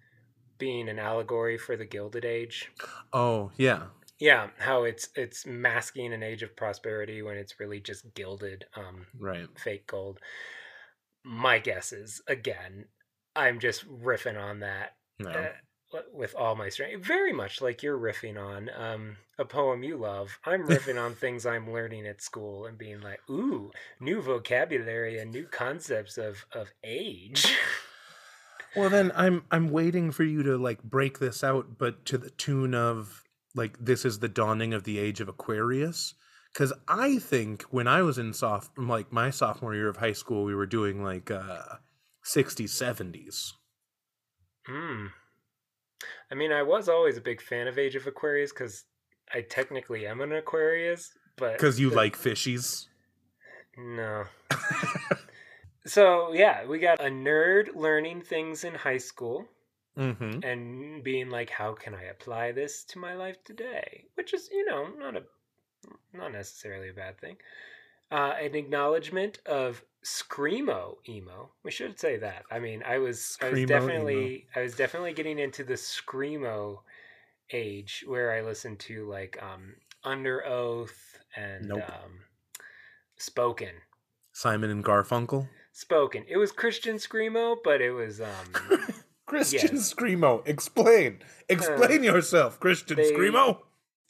being 0.59 0.89
an 0.89 0.99
allegory 0.99 1.57
for 1.59 1.77
the 1.77 1.85
Gilded 1.87 2.25
Age. 2.25 2.71
Oh, 3.13 3.51
yeah. 3.57 3.85
Yeah, 4.19 4.51
how 4.59 4.85
it's 4.85 5.09
it's 5.17 5.47
masking 5.47 6.13
an 6.13 6.23
age 6.23 6.43
of 6.45 6.55
prosperity 6.55 7.23
when 7.23 7.37
it's 7.37 7.59
really 7.59 7.81
just 7.81 8.13
gilded, 8.15 8.65
um, 8.77 9.07
Right. 9.19 9.49
fake 9.59 9.87
gold. 9.87 10.21
My 11.25 11.59
guess 11.59 11.93
is 11.93 12.23
again, 12.29 12.87
I'm 13.35 13.59
just 13.61 13.89
riffing 13.89 14.41
on 14.41 14.61
that 14.61 14.97
No. 15.19 15.31
uh, 15.31 15.53
with 16.13 16.35
all 16.35 16.55
my 16.55 16.69
strength. 16.69 17.05
Very 17.05 17.33
much 17.33 17.61
like 17.61 17.83
you're 17.83 17.99
riffing 17.99 18.39
on 18.39 18.71
um, 18.77 19.17
a 19.39 19.45
poem 19.45 19.83
you 19.83 19.97
love. 19.97 20.39
I'm 20.45 20.63
riffing 20.69 21.03
on 21.03 21.15
things 21.15 21.47
I'm 21.47 21.73
learning 21.73 22.07
at 22.07 22.23
school 22.23 22.67
and 22.67 22.79
being 22.79 23.01
like, 23.01 23.21
ooh, 23.31 23.71
new 24.01 24.21
vocabulary 24.21 25.19
and 25.19 25.31
new 25.31 25.47
concepts 25.47 26.19
of, 26.19 26.45
of 26.53 26.73
age. 26.85 27.55
Well, 28.75 28.89
then 28.89 29.13
I'm 29.15 29.45
I'm 29.51 29.69
waiting 29.69 30.13
for 30.13 30.25
you 30.25 30.43
to 30.45 30.57
like 30.57 30.83
break 30.83 31.19
this 31.19 31.45
out, 31.45 31.79
but 31.79 32.07
to 32.07 32.17
the 32.17 32.31
tune 32.31 32.75
of 32.75 33.23
like 33.55 33.77
this 33.79 34.05
is 34.05 34.19
the 34.19 34.29
dawning 34.29 34.73
of 34.73 34.85
the 34.85 34.99
age 34.99 35.21
of 35.21 35.29
Aquarius. 35.29 36.15
Because 36.53 36.73
I 36.89 37.19
think 37.19 37.63
when 37.65 37.87
I 37.87 38.03
was 38.03 38.19
in 38.19 38.33
soph 38.33 38.71
like 38.77 39.13
my 39.13 39.31
sophomore 39.31 39.75
year 39.75 39.89
of 39.89 39.99
high 39.99 40.13
school, 40.13 40.45
we 40.45 40.55
were 40.55 40.67
doing 40.67 41.03
like 41.03 41.31
uh 41.31 41.77
60s, 42.25 42.71
70s. 42.71 43.53
Hmm. 44.67 45.07
I 46.33 46.35
mean, 46.35 46.51
I 46.51 46.63
was 46.63 46.89
always 46.89 47.19
a 47.19 47.21
big 47.21 47.43
fan 47.43 47.69
of 47.69 47.79
Age 47.79 47.95
of 47.95 48.07
Aquarius 48.07 48.53
because 48.53 48.85
I 49.35 49.43
technically 49.43 50.07
am 50.07 50.23
an 50.23 50.33
Aquarius, 50.33 51.13
but 51.37 51.53
Because 51.53 51.79
you 51.79 51.91
the- 51.91 51.97
like 51.97 52.17
fishies. 52.17 52.87
no. 53.77 54.25
So 55.85 56.33
yeah, 56.33 56.65
we 56.65 56.79
got 56.79 57.01
a 57.01 57.11
nerd 57.11 57.75
learning 57.75 58.23
things 58.23 58.63
in 58.65 58.75
high 58.75 58.99
school. 58.99 59.47
mm-hmm. 59.99 60.39
and 60.43 61.03
being 61.05 61.29
like 61.29 61.51
how 61.51 61.75
can 61.75 61.95
i 61.95 62.05
apply 62.05 62.51
this 62.51 62.83
to 62.85 62.99
my 62.99 63.13
life 63.15 63.37
today 63.45 64.05
which 64.15 64.33
is 64.33 64.49
you 64.51 64.65
know 64.65 64.89
not 64.99 65.15
a 65.17 65.23
not 66.15 66.33
necessarily 66.33 66.89
a 66.89 66.95
bad 66.95 67.19
thing 67.21 67.37
uh, 68.13 68.35
an 68.41 68.55
acknowledgement 68.55 69.39
of 69.47 69.83
screamo 70.05 70.97
emo 71.09 71.51
we 71.65 71.71
should 71.71 71.99
say 71.99 72.17
that 72.17 72.43
i 72.51 72.59
mean 72.59 72.83
i 72.85 72.99
was 72.99 73.39
i 73.41 73.49
was 73.51 73.59
Screamo 73.61 73.67
definitely 73.69 74.47
i 74.57 74.61
was 74.61 74.75
definitely 74.77 75.13
getting 75.13 75.39
into 75.39 75.63
the 75.65 75.75
screamo 75.75 76.79
age 77.53 78.05
where 78.09 78.33
i 78.33 78.41
listened 78.41 78.79
to 78.81 79.09
like 79.09 79.39
um 79.43 79.75
Underoath 80.05 80.99
and 81.37 81.69
Nope. 81.69 81.83
um 81.89 82.13
spoken 83.17 83.71
Simon 84.33 84.71
and 84.71 84.85
Garfunkel. 84.85 85.49
spoken 85.73 86.25
it 86.29 86.37
was 86.37 86.51
christian 86.53 86.97
screamo 86.97 87.57
but 87.63 87.81
it 87.81 87.93
was 87.93 88.21
um 88.21 88.49
Christian 89.25 89.77
Yes. 89.77 89.95
Screamo, 89.95 90.47
explain. 90.47 91.21
Explain 91.49 92.05
yourself, 92.11 92.61
Christian 92.61 92.97
they- 92.99 93.13
Screamo. 93.13 93.61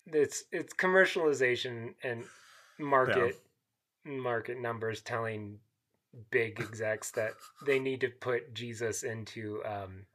it's 0.07 0.45
it's 0.51 0.73
commercialization 0.75 1.95
and 2.03 2.25
market 2.81 3.37
market 4.05 4.61
numbers 4.61 5.01
telling 5.01 5.59
big 6.31 6.61
execs 6.61 7.11
that 7.13 7.33
they 7.67 7.79
need 7.79 8.01
to 8.01 8.09
put 8.09 8.55
Jesus 8.55 9.03
into 9.03 9.63
um, 9.65 10.07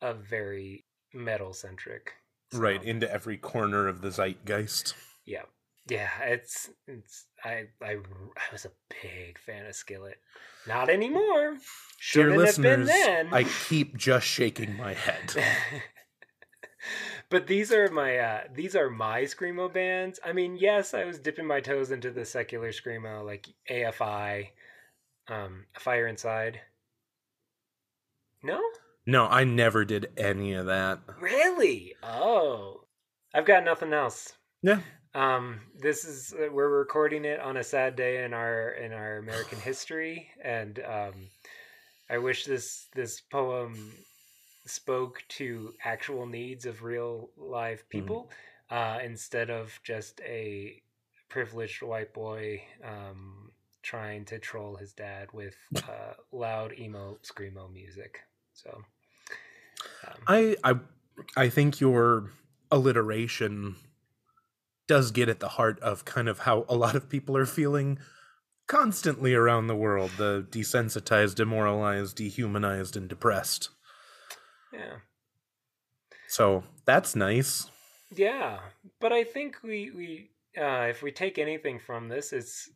a 0.00 0.14
very 0.14 0.84
metal 1.12 1.52
centric. 1.52 2.12
Right, 2.52 2.82
into 2.84 3.10
every 3.10 3.36
corner 3.36 3.88
of 3.88 4.00
the 4.00 4.10
zeitgeist. 4.10 4.94
Yeah. 5.24 5.42
Yeah, 5.86 6.08
it's 6.22 6.70
it's 6.88 7.26
I 7.44 7.64
I 7.82 7.96
I 7.96 8.52
was 8.52 8.64
a 8.64 8.70
big 9.02 9.38
fan 9.38 9.66
of 9.66 9.74
Skillet. 9.74 10.16
Not 10.66 10.88
anymore. 10.88 11.50
Dear 11.50 11.58
Shouldn't 11.98 12.30
been 12.32 12.40
listeners, 12.40 12.88
then. 12.88 13.28
I 13.32 13.44
keep 13.68 13.94
just 13.96 14.26
shaking 14.26 14.78
my 14.78 14.94
head. 14.94 15.34
but 17.30 17.46
these 17.46 17.72
are 17.72 17.88
my 17.90 18.18
uh 18.18 18.40
these 18.54 18.74
are 18.76 18.90
my 18.90 19.22
screamo 19.22 19.72
bands. 19.72 20.20
I 20.24 20.32
mean, 20.32 20.56
yes, 20.56 20.94
I 20.94 21.04
was 21.04 21.18
dipping 21.18 21.46
my 21.46 21.60
toes 21.60 21.90
into 21.90 22.10
the 22.10 22.24
secular 22.24 22.70
screamo 22.70 23.24
like 23.24 23.48
AFI, 23.70 24.48
um, 25.28 25.64
Fire 25.78 26.06
Inside. 26.06 26.60
No, 28.42 28.60
No, 29.06 29.26
I 29.26 29.44
never 29.44 29.84
did 29.84 30.10
any 30.16 30.52
of 30.54 30.66
that. 30.66 31.00
really? 31.20 31.94
Oh, 32.02 32.82
I've 33.34 33.46
got 33.46 33.64
nothing 33.64 33.92
else. 33.92 34.34
Yeah. 34.62 34.80
Um, 35.14 35.60
this 35.78 36.04
is 36.04 36.34
uh, 36.34 36.52
we're 36.52 36.68
recording 36.78 37.24
it 37.24 37.40
on 37.40 37.56
a 37.56 37.64
sad 37.64 37.96
day 37.96 38.24
in 38.24 38.34
our 38.34 38.70
in 38.70 38.92
our 38.92 39.18
American 39.18 39.58
history, 39.70 40.28
and 40.42 40.78
um, 40.80 41.28
I 42.10 42.18
wish 42.18 42.44
this 42.44 42.88
this 42.94 43.20
poem 43.20 43.92
spoke 44.66 45.22
to 45.28 45.74
actual 45.84 46.26
needs 46.26 46.66
of 46.66 46.82
real 46.82 47.30
live 47.36 47.88
people 47.88 48.30
uh, 48.70 48.98
instead 49.02 49.50
of 49.50 49.78
just 49.82 50.20
a 50.22 50.80
privileged 51.28 51.82
white 51.82 52.14
boy 52.14 52.62
um, 52.82 53.50
trying 53.82 54.24
to 54.24 54.38
troll 54.38 54.76
his 54.76 54.92
dad 54.92 55.28
with 55.32 55.56
uh, 55.76 56.14
loud 56.32 56.72
emo 56.78 57.18
screamo 57.22 57.72
music. 57.72 58.20
So, 58.52 58.82
um, 60.06 60.14
I 60.26 60.56
I 60.64 60.74
I 61.36 61.48
think 61.48 61.80
your 61.80 62.30
alliteration 62.70 63.76
does 64.86 65.10
get 65.10 65.28
at 65.28 65.40
the 65.40 65.48
heart 65.48 65.78
of 65.80 66.04
kind 66.04 66.28
of 66.28 66.40
how 66.40 66.64
a 66.68 66.76
lot 66.76 66.94
of 66.94 67.08
people 67.08 67.36
are 67.36 67.46
feeling 67.46 67.98
constantly 68.66 69.34
around 69.34 69.66
the 69.66 69.76
world 69.76 70.10
the 70.16 70.46
desensitized 70.50 71.34
demoralized 71.34 72.16
dehumanized 72.16 72.96
and 72.96 73.08
depressed 73.08 73.68
yeah. 74.74 74.96
so 76.28 76.62
that's 76.84 77.14
nice 77.16 77.70
Yeah, 78.14 78.60
but 79.00 79.12
I 79.12 79.24
think 79.24 79.56
we 79.62 79.90
we 79.90 80.30
uh, 80.56 80.86
if 80.88 81.02
we 81.02 81.10
take 81.10 81.38
anything 81.38 81.80
from 81.80 82.08
this, 82.08 82.32
it's 82.32 82.70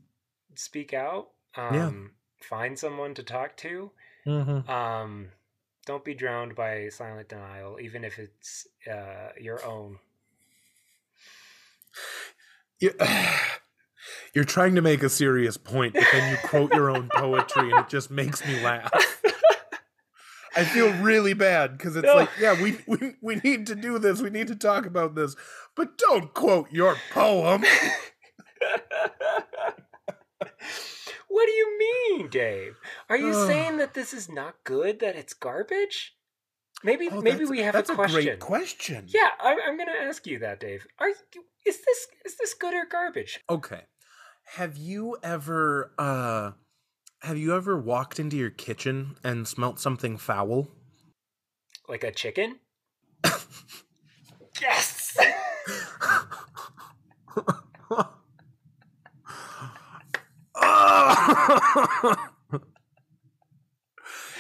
speak 0.57 0.93
out. 0.95 1.29
Um, 1.57 1.75
Yeah. 1.75 1.93
Find 2.49 2.79
someone 2.79 3.15
to 3.15 3.23
talk 3.23 3.57
to. 3.59 3.91
mm-hmm. 4.27 4.71
Um, 4.71 5.29
don't 5.87 6.05
be 6.05 6.15
drowned 6.15 6.55
by 6.55 6.89
silent 6.89 7.29
denial, 7.29 7.79
even 7.81 8.05
if 8.05 8.19
it's 8.19 8.67
uh, 8.91 9.31
your 9.41 9.65
own. 9.65 9.99
you, 12.81 12.93
you're 14.35 14.45
trying 14.45 14.75
to 14.75 14.83
make 14.83 15.03
a 15.03 15.09
serious 15.09 15.57
point 15.57 15.95
but 15.95 16.05
then 16.13 16.31
you 16.31 16.37
quote 16.49 16.73
your 16.73 16.91
own 16.91 17.09
poetry 17.09 17.71
and 17.71 17.81
it 17.81 17.89
just 17.89 18.11
makes 18.11 18.45
me 18.47 18.63
laugh 18.63 18.91
I 20.59 20.65
feel 20.65 20.93
really 21.03 21.35
bad 21.35 21.79
because 21.79 21.97
it's 21.97 22.07
No. 22.07 22.17
like, 22.17 22.31
yeah, 22.41 22.61
we, 22.61 22.79
we 22.87 23.15
we 23.21 23.37
need 23.37 23.67
to 23.69 23.75
do 23.75 23.99
this. 23.99 24.21
We 24.21 24.31
need 24.31 24.49
to 24.49 24.57
talk 24.57 24.87
about 24.87 25.15
this, 25.15 25.37
but 25.77 25.97
don't 25.99 26.35
quote 26.35 26.71
your 26.73 26.97
poem. 27.13 27.65
what 31.29 31.47
do 31.47 31.53
you 31.53 31.79
mean, 31.79 32.29
Dave? 32.29 32.77
Are 33.09 33.17
you 33.17 33.33
saying 33.47 33.77
that 33.79 33.95
this 33.95 34.13
is 34.13 34.29
not 34.29 34.57
good? 34.65 35.01
That 35.01 35.17
it's 35.17 35.35
garbage? 35.35 36.15
Maybe 36.85 37.09
Oh, 37.11 37.21
maybe 37.21 37.45
we 37.45 37.61
have 37.61 37.75
that's 37.75 37.91
a 37.91 37.95
question. 37.95 38.23
great 38.25 38.39
question. 38.41 39.05
Yeah, 39.09 39.31
I, 39.41 39.57
I'm 39.67 39.77
going 39.77 39.89
to 39.89 40.01
ask 40.01 40.27
you 40.27 40.39
that, 40.41 40.61
Dave. 40.61 40.87
Are 40.99 41.09
you, 41.09 41.15
is 41.67 41.79
this 41.85 42.07
is 42.25 42.37
this 42.37 42.55
good 42.55 42.73
or 42.75 42.85
garbage? 42.91 43.41
Okay. 43.51 43.83
Have 44.57 44.77
you 44.77 45.17
ever 45.23 45.93
uh 45.99 46.53
have 47.23 47.37
you 47.39 47.55
ever 47.55 47.77
walked 47.77 48.19
into 48.19 48.37
your 48.37 48.51
kitchen 48.51 49.17
and 49.25 49.47
smelt 49.47 49.79
something 49.81 50.17
foul? 50.17 50.69
Like 51.89 52.05
a 52.05 52.13
chicken? 52.13 52.61
yes. 54.61 55.17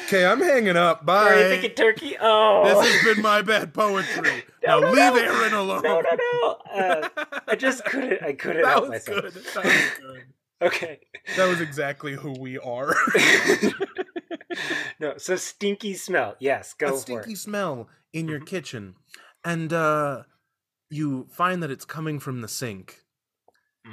okay, 0.07 0.25
I'm 0.27 0.41
hanging 0.41 0.77
up. 0.77 1.09
Are 1.09 1.37
you 1.37 1.43
Bye. 1.45 1.49
thinking 1.51 1.71
turkey? 1.75 2.17
Oh, 2.21 2.65
This 2.65 2.91
has 3.05 3.15
been 3.15 3.23
my 3.23 3.43
bad 3.43 3.75
poetry. 3.75 4.45
No, 4.67 4.81
now 4.81 4.87
no, 4.87 4.93
leave 4.93 5.15
no. 5.25 5.33
Aaron 5.41 5.55
alone. 5.55 5.83
no, 5.83 6.01
no, 6.01 6.11
no. 6.43 6.57
Uh, 6.75 7.09
I 7.47 7.55
just 7.55 7.85
couldn't. 7.87 8.23
I 8.23 8.33
couldn't 8.35 8.63
that 8.65 8.71
help 8.73 8.83
was 8.83 8.91
myself. 8.91 9.23
good. 9.23 9.33
That 9.33 9.65
was 9.65 9.91
good. 10.01 10.23
Okay. 10.61 11.01
That 11.37 11.47
was 11.47 11.61
exactly 11.61 12.15
who 12.15 12.33
we 12.33 12.59
are. 12.59 12.95
no, 15.01 15.17
so 15.19 15.37
stinky 15.37 15.95
smell. 15.95 16.37
Yes, 16.41 16.75
go 16.75 16.95
a 16.95 16.99
stinky 16.99 17.33
it. 17.33 17.39
smell 17.39 17.89
in 18.13 18.29
your 18.29 18.41
Mhm. 18.41 18.47
kitchen, 18.47 18.95
and 19.45 19.73
uh, 19.73 20.25
you 20.91 21.27
find 21.31 21.63
that 21.63 21.71
it's 21.71 21.85
coming 21.85 22.19
from 22.19 22.41
the 22.41 22.49
sink. 22.49 23.05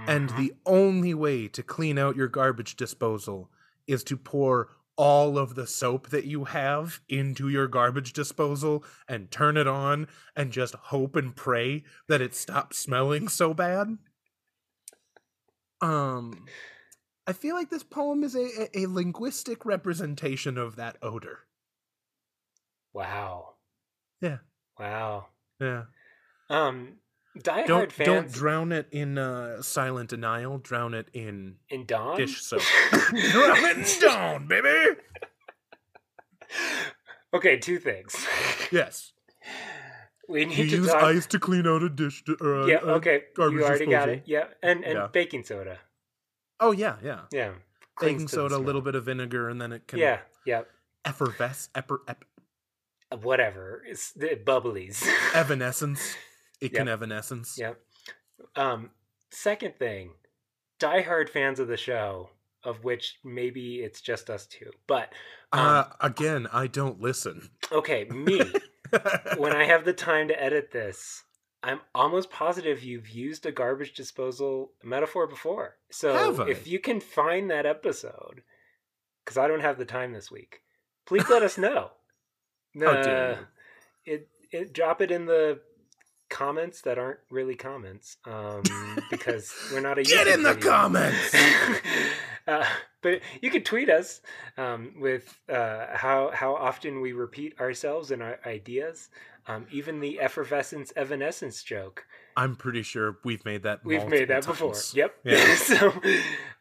And 0.08 0.30
Mhm. 0.30 0.38
the 0.38 0.54
only 0.66 1.14
way 1.14 1.48
to 1.50 1.64
clean 1.64 1.98
out 1.98 2.16
your 2.16 2.28
garbage 2.28 2.76
disposal 2.76 3.52
is 3.88 4.04
to 4.06 4.18
pour 4.18 4.70
all 4.98 5.38
of 5.38 5.56
the 5.56 5.68
soap 5.68 6.10
that 6.10 6.26
you 6.26 6.46
have 6.46 7.02
into 7.10 7.50
your 7.50 7.68
garbage 7.68 8.14
disposal 8.14 8.84
and 9.10 9.30
turn 9.30 9.58
it 9.58 9.68
on 9.68 10.08
and 10.36 10.52
just 10.54 10.74
hope 10.76 11.16
and 11.18 11.36
pray 11.36 11.84
that 12.08 12.22
it 12.22 12.34
stops 12.34 12.78
smelling 12.78 13.28
so 13.28 13.54
bad. 13.54 13.98
Um 15.82 16.46
I 17.28 17.34
feel 17.34 17.56
like 17.56 17.70
this 17.70 17.84
poem 17.84 18.24
is 18.24 18.36
a, 18.36 18.48
a, 18.78 18.82
a 18.84 18.86
linguistic 18.88 19.66
representation 19.66 20.58
of 20.58 20.76
that 20.76 20.98
odor. 21.02 21.40
wow. 22.94 23.56
Yeah. 24.22 24.38
Wow. 24.80 25.28
Yeah. 25.60 25.84
Um, 26.50 26.98
diehard 27.38 27.68
Don't 27.68 27.92
fans 27.92 28.08
don't 28.08 28.32
drown 28.32 28.72
it 28.72 28.88
in 28.92 29.18
uh, 29.18 29.62
silent 29.62 30.10
denial. 30.10 30.58
Drown 30.60 30.94
it 30.94 31.10
in 31.14 31.56
in 31.70 31.86
Dawn. 31.86 32.18
dish 32.18 32.42
soap. 32.42 32.62
drown 32.92 33.66
it 33.66 33.78
in 33.78 33.86
stone, 33.86 34.48
baby. 34.48 35.00
okay, 37.34 37.58
two 37.58 37.80
things. 37.80 38.16
Yes. 38.72 39.12
We 40.28 40.46
need 40.46 40.58
You 40.58 40.70
to 40.72 40.76
use 40.78 40.88
talk. 40.92 41.04
ice 41.04 41.28
to 41.28 41.40
clean 41.40 41.68
out 41.68 41.84
a 41.84 41.90
dish. 41.90 42.24
To, 42.26 42.36
a- 42.42 42.68
yeah. 42.68 42.78
Okay. 42.78 43.24
You 43.38 43.64
already 43.64 43.86
got 43.86 44.10
it. 44.10 44.24
Yeah. 44.26 44.46
And 44.64 44.84
and 44.84 44.94
Yeah. 44.96 45.08
baking 45.12 45.44
soda. 45.44 45.78
Oh 46.60 46.72
yeah, 46.72 46.96
yeah. 47.04 47.22
Yeah. 47.32 47.52
Baking 48.00 48.28
soda, 48.28 48.56
a 48.56 48.58
little 48.58 48.82
bit 48.82 48.96
of 48.96 49.06
vinegar, 49.06 49.50
and 49.50 49.62
then 49.62 49.72
it 49.72 49.88
can 49.88 50.00
Yeah. 50.00 50.20
Yeah. 50.46 50.64
effervesce, 51.06 51.70
epper, 51.76 52.00
ep, 52.08 52.26
Whatever. 53.22 53.84
It's 53.88 54.12
the 54.12 54.40
bubblies. 54.44 55.06
evanescence. 55.34 56.16
It 56.60 56.74
can 56.74 56.88
evanescence. 56.90 57.58
Yep. 57.58 57.80
Um, 58.56 58.90
second 59.32 59.76
thing, 59.78 60.12
diehard 60.80 61.30
fans 61.30 61.60
of 61.60 61.68
the 61.68 61.78
show, 61.78 62.30
of 62.64 62.84
which 62.84 63.20
maybe 63.24 63.78
it's 63.78 64.02
just 64.02 64.30
us 64.30 64.46
two. 64.48 64.72
But 64.88 65.14
um, 65.54 65.60
Uh, 65.66 65.84
again, 66.02 66.48
I 66.52 66.68
don't 66.68 67.00
listen. 67.00 67.50
okay, 67.72 68.06
me, 68.06 68.42
when 69.38 69.54
I 69.54 69.66
have 69.66 69.86
the 69.86 69.94
time 69.94 70.28
to 70.30 70.42
edit 70.44 70.72
this, 70.72 71.24
I'm 71.66 71.80
almost 71.96 72.30
positive 72.30 72.84
you've 72.84 73.10
used 73.10 73.48
a 73.48 73.52
garbage 73.52 73.96
disposal 73.96 74.72
metaphor 74.84 75.26
before. 75.26 75.78
So 75.90 76.46
if 76.48 76.68
you 76.68 76.78
can 76.80 77.00
find 77.00 77.50
that 77.50 77.66
episode, 77.66 78.44
because 79.24 79.38
I 79.38 79.48
don't 79.48 79.62
have 79.62 79.80
the 79.80 79.86
time 79.86 80.14
this 80.14 80.30
week, 80.30 80.62
please 81.08 81.28
let 81.28 81.42
us 81.42 81.58
know. 81.58 81.90
Uh, 82.78 83.38
it 84.06 84.28
it 84.52 84.74
drop 84.74 85.00
it 85.00 85.10
in 85.10 85.26
the 85.28 85.62
comments 86.30 86.82
that 86.82 86.98
aren't 86.98 87.22
really 87.32 87.56
comments 87.56 88.18
um 88.26 88.62
because 89.10 89.54
we're 89.72 89.80
not 89.80 89.98
a 89.98 90.04
Get 90.04 90.28
YouTube 90.28 90.34
in 90.34 90.44
the 90.44 90.54
video. 90.56 90.70
comments! 90.72 91.36
uh, 92.50 92.66
but 93.02 93.22
you 93.42 93.50
could 93.50 93.66
tweet 93.66 93.90
us 93.90 94.20
um, 94.58 94.96
with 95.00 95.40
uh, 95.48 95.86
how 95.94 96.32
how 96.34 96.56
often 96.56 97.00
we 97.00 97.14
repeat 97.14 97.62
ourselves 97.62 98.12
and 98.12 98.22
our 98.22 98.40
ideas 98.46 99.08
um, 99.48 99.66
even 99.72 100.00
the 100.00 100.20
effervescence 100.20 100.92
evanescence 100.96 101.64
joke 101.64 102.06
I'm 102.38 102.56
pretty 102.56 102.82
sure 102.84 103.18
we've 103.24 103.46
made 103.46 103.64
that. 103.64 103.86
we've 103.86 104.08
made 104.08 104.28
that 104.30 104.46
multiple 104.46 104.70
before 104.70 104.82
yep 104.94 105.16
Yeah. 105.24 105.56
so 105.56 105.94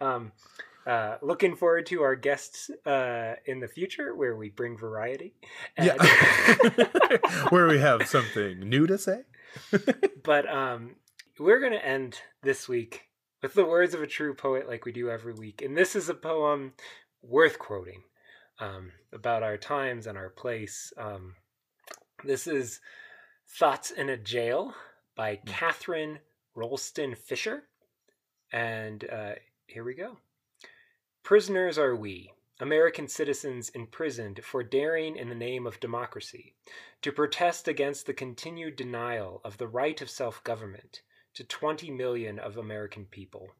um, 0.00 0.32
uh, 0.86 1.16
looking 1.22 1.56
forward 1.56 1.86
to 1.86 2.02
our 2.02 2.14
guests 2.14 2.70
uh, 2.86 3.34
in 3.46 3.60
the 3.60 3.68
future 3.68 4.14
where 4.14 4.36
we 4.36 4.50
bring 4.50 4.76
variety 4.76 5.34
Yeah. 5.78 5.96
Where 7.50 7.66
we 7.66 7.78
have 7.78 8.06
something 8.06 8.60
new 8.60 8.86
to 8.86 8.98
say. 8.98 9.22
but 10.22 10.46
um, 10.52 10.96
we're 11.38 11.60
going 11.60 11.72
to 11.72 11.84
end 11.84 12.18
this 12.42 12.68
week 12.68 13.08
with 13.42 13.54
the 13.54 13.64
words 13.64 13.94
of 13.94 14.02
a 14.02 14.06
true 14.06 14.34
poet 14.34 14.68
like 14.68 14.84
we 14.84 14.92
do 14.92 15.08
every 15.10 15.32
week. 15.32 15.62
And 15.62 15.76
this 15.76 15.96
is 15.96 16.08
a 16.08 16.14
poem 16.14 16.72
worth 17.22 17.58
quoting 17.58 18.02
um, 18.60 18.92
about 19.12 19.42
our 19.42 19.56
times 19.56 20.06
and 20.06 20.18
our 20.18 20.30
place. 20.30 20.92
Um, 20.98 21.34
this 22.24 22.46
is 22.46 22.80
Thoughts 23.46 23.90
in 23.90 24.08
a 24.08 24.16
Jail 24.16 24.74
by 25.14 25.36
Katharine 25.36 26.18
Rolston 26.54 27.14
Fisher. 27.14 27.64
And 28.52 29.04
uh, 29.10 29.32
here 29.66 29.84
we 29.84 29.94
go. 29.94 30.18
Prisoners 31.22 31.78
are 31.78 31.94
we, 31.94 32.32
American 32.60 33.08
citizens 33.08 33.68
imprisoned 33.70 34.40
for 34.42 34.62
daring 34.62 35.16
in 35.16 35.28
the 35.28 35.34
name 35.34 35.66
of 35.66 35.80
democracy 35.80 36.54
to 37.02 37.12
protest 37.12 37.68
against 37.68 38.06
the 38.06 38.14
continued 38.14 38.76
denial 38.76 39.40
of 39.44 39.58
the 39.58 39.68
right 39.68 40.00
of 40.00 40.08
self 40.08 40.42
government 40.44 41.02
to 41.34 41.44
20 41.44 41.90
million 41.90 42.38
of 42.38 42.56
American 42.56 43.04
people. 43.04 43.50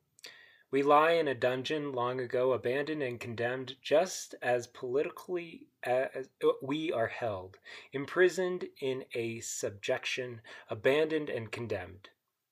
We 0.74 0.82
lie 0.82 1.12
in 1.12 1.28
a 1.28 1.36
dungeon 1.36 1.92
long 1.92 2.18
ago 2.18 2.52
abandoned 2.52 3.00
and 3.00 3.20
condemned 3.20 3.76
just 3.80 4.34
as 4.42 4.66
politically 4.66 5.68
as 5.84 6.28
uh, 6.44 6.48
we 6.60 6.90
are 6.90 7.06
held, 7.06 7.58
imprisoned 7.92 8.66
in 8.80 9.04
a 9.14 9.38
subjection, 9.38 10.40
abandoned 10.68 11.30
and 11.30 11.52
condemned. 11.52 12.08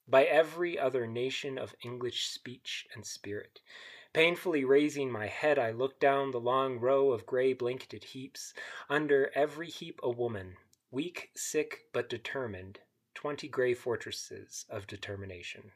by 0.06 0.24
every 0.24 0.78
other 0.78 1.04
nation 1.04 1.58
of 1.58 1.74
English 1.82 2.28
speech 2.28 2.86
and 2.94 3.04
spirit. 3.04 3.60
Painfully 4.12 4.64
raising 4.64 5.10
my 5.10 5.26
head, 5.26 5.58
I 5.58 5.72
looked 5.72 5.98
down 5.98 6.30
the 6.30 6.38
long 6.38 6.78
row 6.78 7.10
of 7.10 7.26
gray 7.26 7.54
blanketed 7.54 8.04
heaps. 8.04 8.54
Under 8.88 9.32
every 9.34 9.68
heap, 9.68 9.98
a 10.00 10.10
woman, 10.10 10.58
weak, 10.92 11.32
sick, 11.34 11.86
but 11.92 12.08
determined. 12.08 12.78
Twenty 13.14 13.48
gray 13.48 13.74
fortresses 13.74 14.64
of 14.70 14.86
determination. 14.86 15.72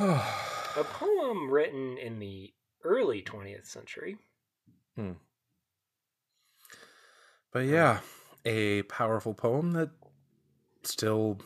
A 0.00 0.84
poem 0.84 1.50
written 1.50 1.98
in 1.98 2.18
the 2.18 2.52
early 2.84 3.22
20th 3.22 3.66
century. 3.66 4.16
Hmm. 4.94 5.12
But 7.52 7.66
yeah, 7.66 8.00
a 8.44 8.82
powerful 8.82 9.34
poem 9.34 9.72
that 9.72 9.90
still 10.84 11.40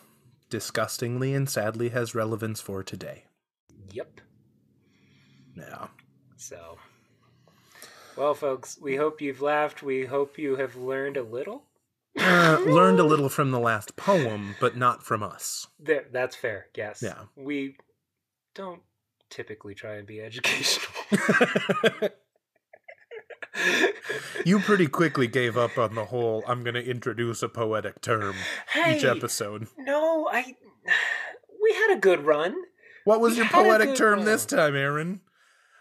disgustingly 0.50 1.34
and 1.34 1.48
sadly 1.48 1.88
has 1.90 2.14
relevance 2.14 2.60
for 2.60 2.82
today. 2.82 3.24
Yep. 3.92 4.20
Yeah. 5.56 5.86
So, 6.36 6.76
well, 8.16 8.34
folks, 8.34 8.78
we 8.80 8.96
hope 8.96 9.22
you've 9.22 9.40
laughed. 9.40 9.82
We 9.82 10.04
hope 10.04 10.38
you 10.38 10.56
have 10.56 10.76
learned 10.76 11.16
a 11.16 11.22
little. 11.22 11.64
Uh, 12.18 12.58
learned 12.66 13.00
a 13.00 13.04
little 13.04 13.28
from 13.30 13.50
the 13.50 13.60
last 13.60 13.96
poem, 13.96 14.56
but 14.60 14.76
not 14.76 15.02
from 15.02 15.22
us. 15.22 15.68
There, 15.78 16.04
that's 16.12 16.36
fair. 16.36 16.66
Yes. 16.76 17.02
Yeah. 17.02 17.22
We 17.36 17.76
don't 18.54 18.82
typically 19.30 19.74
try 19.74 19.94
and 19.96 20.06
be 20.06 20.20
educational. 20.22 20.92
you 24.44 24.58
pretty 24.60 24.86
quickly 24.86 25.26
gave 25.26 25.56
up 25.56 25.78
on 25.78 25.94
the 25.94 26.06
whole 26.06 26.42
I'm 26.46 26.62
going 26.62 26.74
to 26.74 26.84
introduce 26.84 27.42
a 27.42 27.48
poetic 27.48 28.00
term 28.00 28.34
hey, 28.72 28.96
each 28.96 29.04
episode. 29.04 29.68
No, 29.78 30.28
I. 30.30 30.56
We 31.62 31.74
had 31.74 31.96
a 31.96 32.00
good 32.00 32.24
run. 32.24 32.54
What 33.04 33.20
was 33.20 33.32
We 33.32 33.38
your 33.38 33.48
poetic 33.48 33.94
term 33.94 34.24
this 34.24 34.44
time, 34.46 34.74
Aaron? 34.74 35.20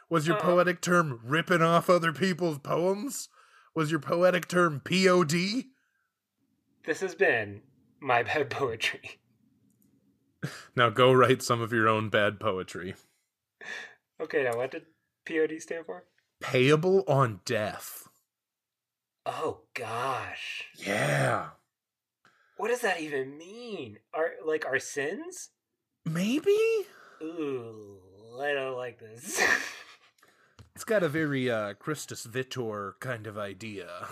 Was 0.10 0.28
your 0.28 0.38
Uh, 0.38 0.42
poetic 0.42 0.82
term 0.82 1.20
ripping 1.24 1.62
off 1.62 1.90
other 1.90 2.12
people's 2.12 2.60
poems? 2.60 3.30
Was 3.74 3.90
your 3.92 4.00
poetic 4.00 4.48
term 4.48 4.82
POD? 4.84 5.66
This 6.86 7.00
has 7.00 7.16
been 7.16 7.62
my 8.00 8.24
bad 8.24 8.50
poetry. 8.50 9.21
Now 10.76 10.90
go 10.90 11.14
write 11.14 11.44
some 11.44 11.62
of 11.62 11.72
your 11.72 11.88
own 11.88 12.10
bad 12.10 12.40
poetry. 12.40 12.96
Okay, 14.20 14.44
now 14.44 14.58
what 14.58 14.72
did 14.72 14.86
POD 15.28 15.62
stand 15.62 15.86
for? 15.86 16.06
Payable 16.40 17.04
on 17.08 17.42
death. 17.46 18.08
Oh 19.26 19.60
gosh. 19.74 20.66
Yeah. 20.76 21.50
What 22.58 22.70
does 22.70 22.82
that 22.82 23.02
even 23.02 23.38
mean? 23.38 23.98
Are 24.14 24.32
like 24.46 24.66
our 24.66 24.80
sins? 24.80 25.50
Maybe? 26.06 26.58
Ooh, 27.22 28.00
I 28.42 28.54
don't 28.54 28.78
like 28.78 29.00
this. 29.00 29.42
It's 30.74 30.86
got 30.86 31.04
a 31.04 31.10
very 31.10 31.52
uh 31.52 31.74
Christus 31.76 32.24
Victor 32.24 32.96
kind 33.00 33.28
of 33.28 33.38
idea. 33.38 34.08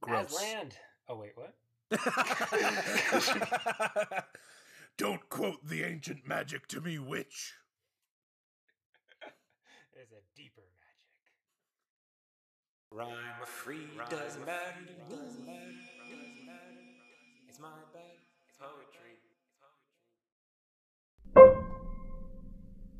Gross. 0.00 0.32
Aslan. 0.32 0.70
Oh 1.08 1.16
wait, 1.16 1.32
what? 1.34 1.52
Don't 5.00 5.26
quote 5.30 5.66
the 5.66 5.82
ancient 5.82 6.28
magic 6.28 6.68
to 6.68 6.78
me, 6.82 6.98
witch. 6.98 7.54
There's 9.94 10.12
a 10.12 10.20
deeper 10.36 10.60
magic. 12.92 13.08
Rhyme 13.08 13.46
free 13.46 13.88
doesn't 14.10 14.44
matter. 14.44 14.74
Doesn't 15.08 15.46
matter. 15.46 15.70
It's 17.48 17.58
my 17.58 17.68
bad. 17.89 17.89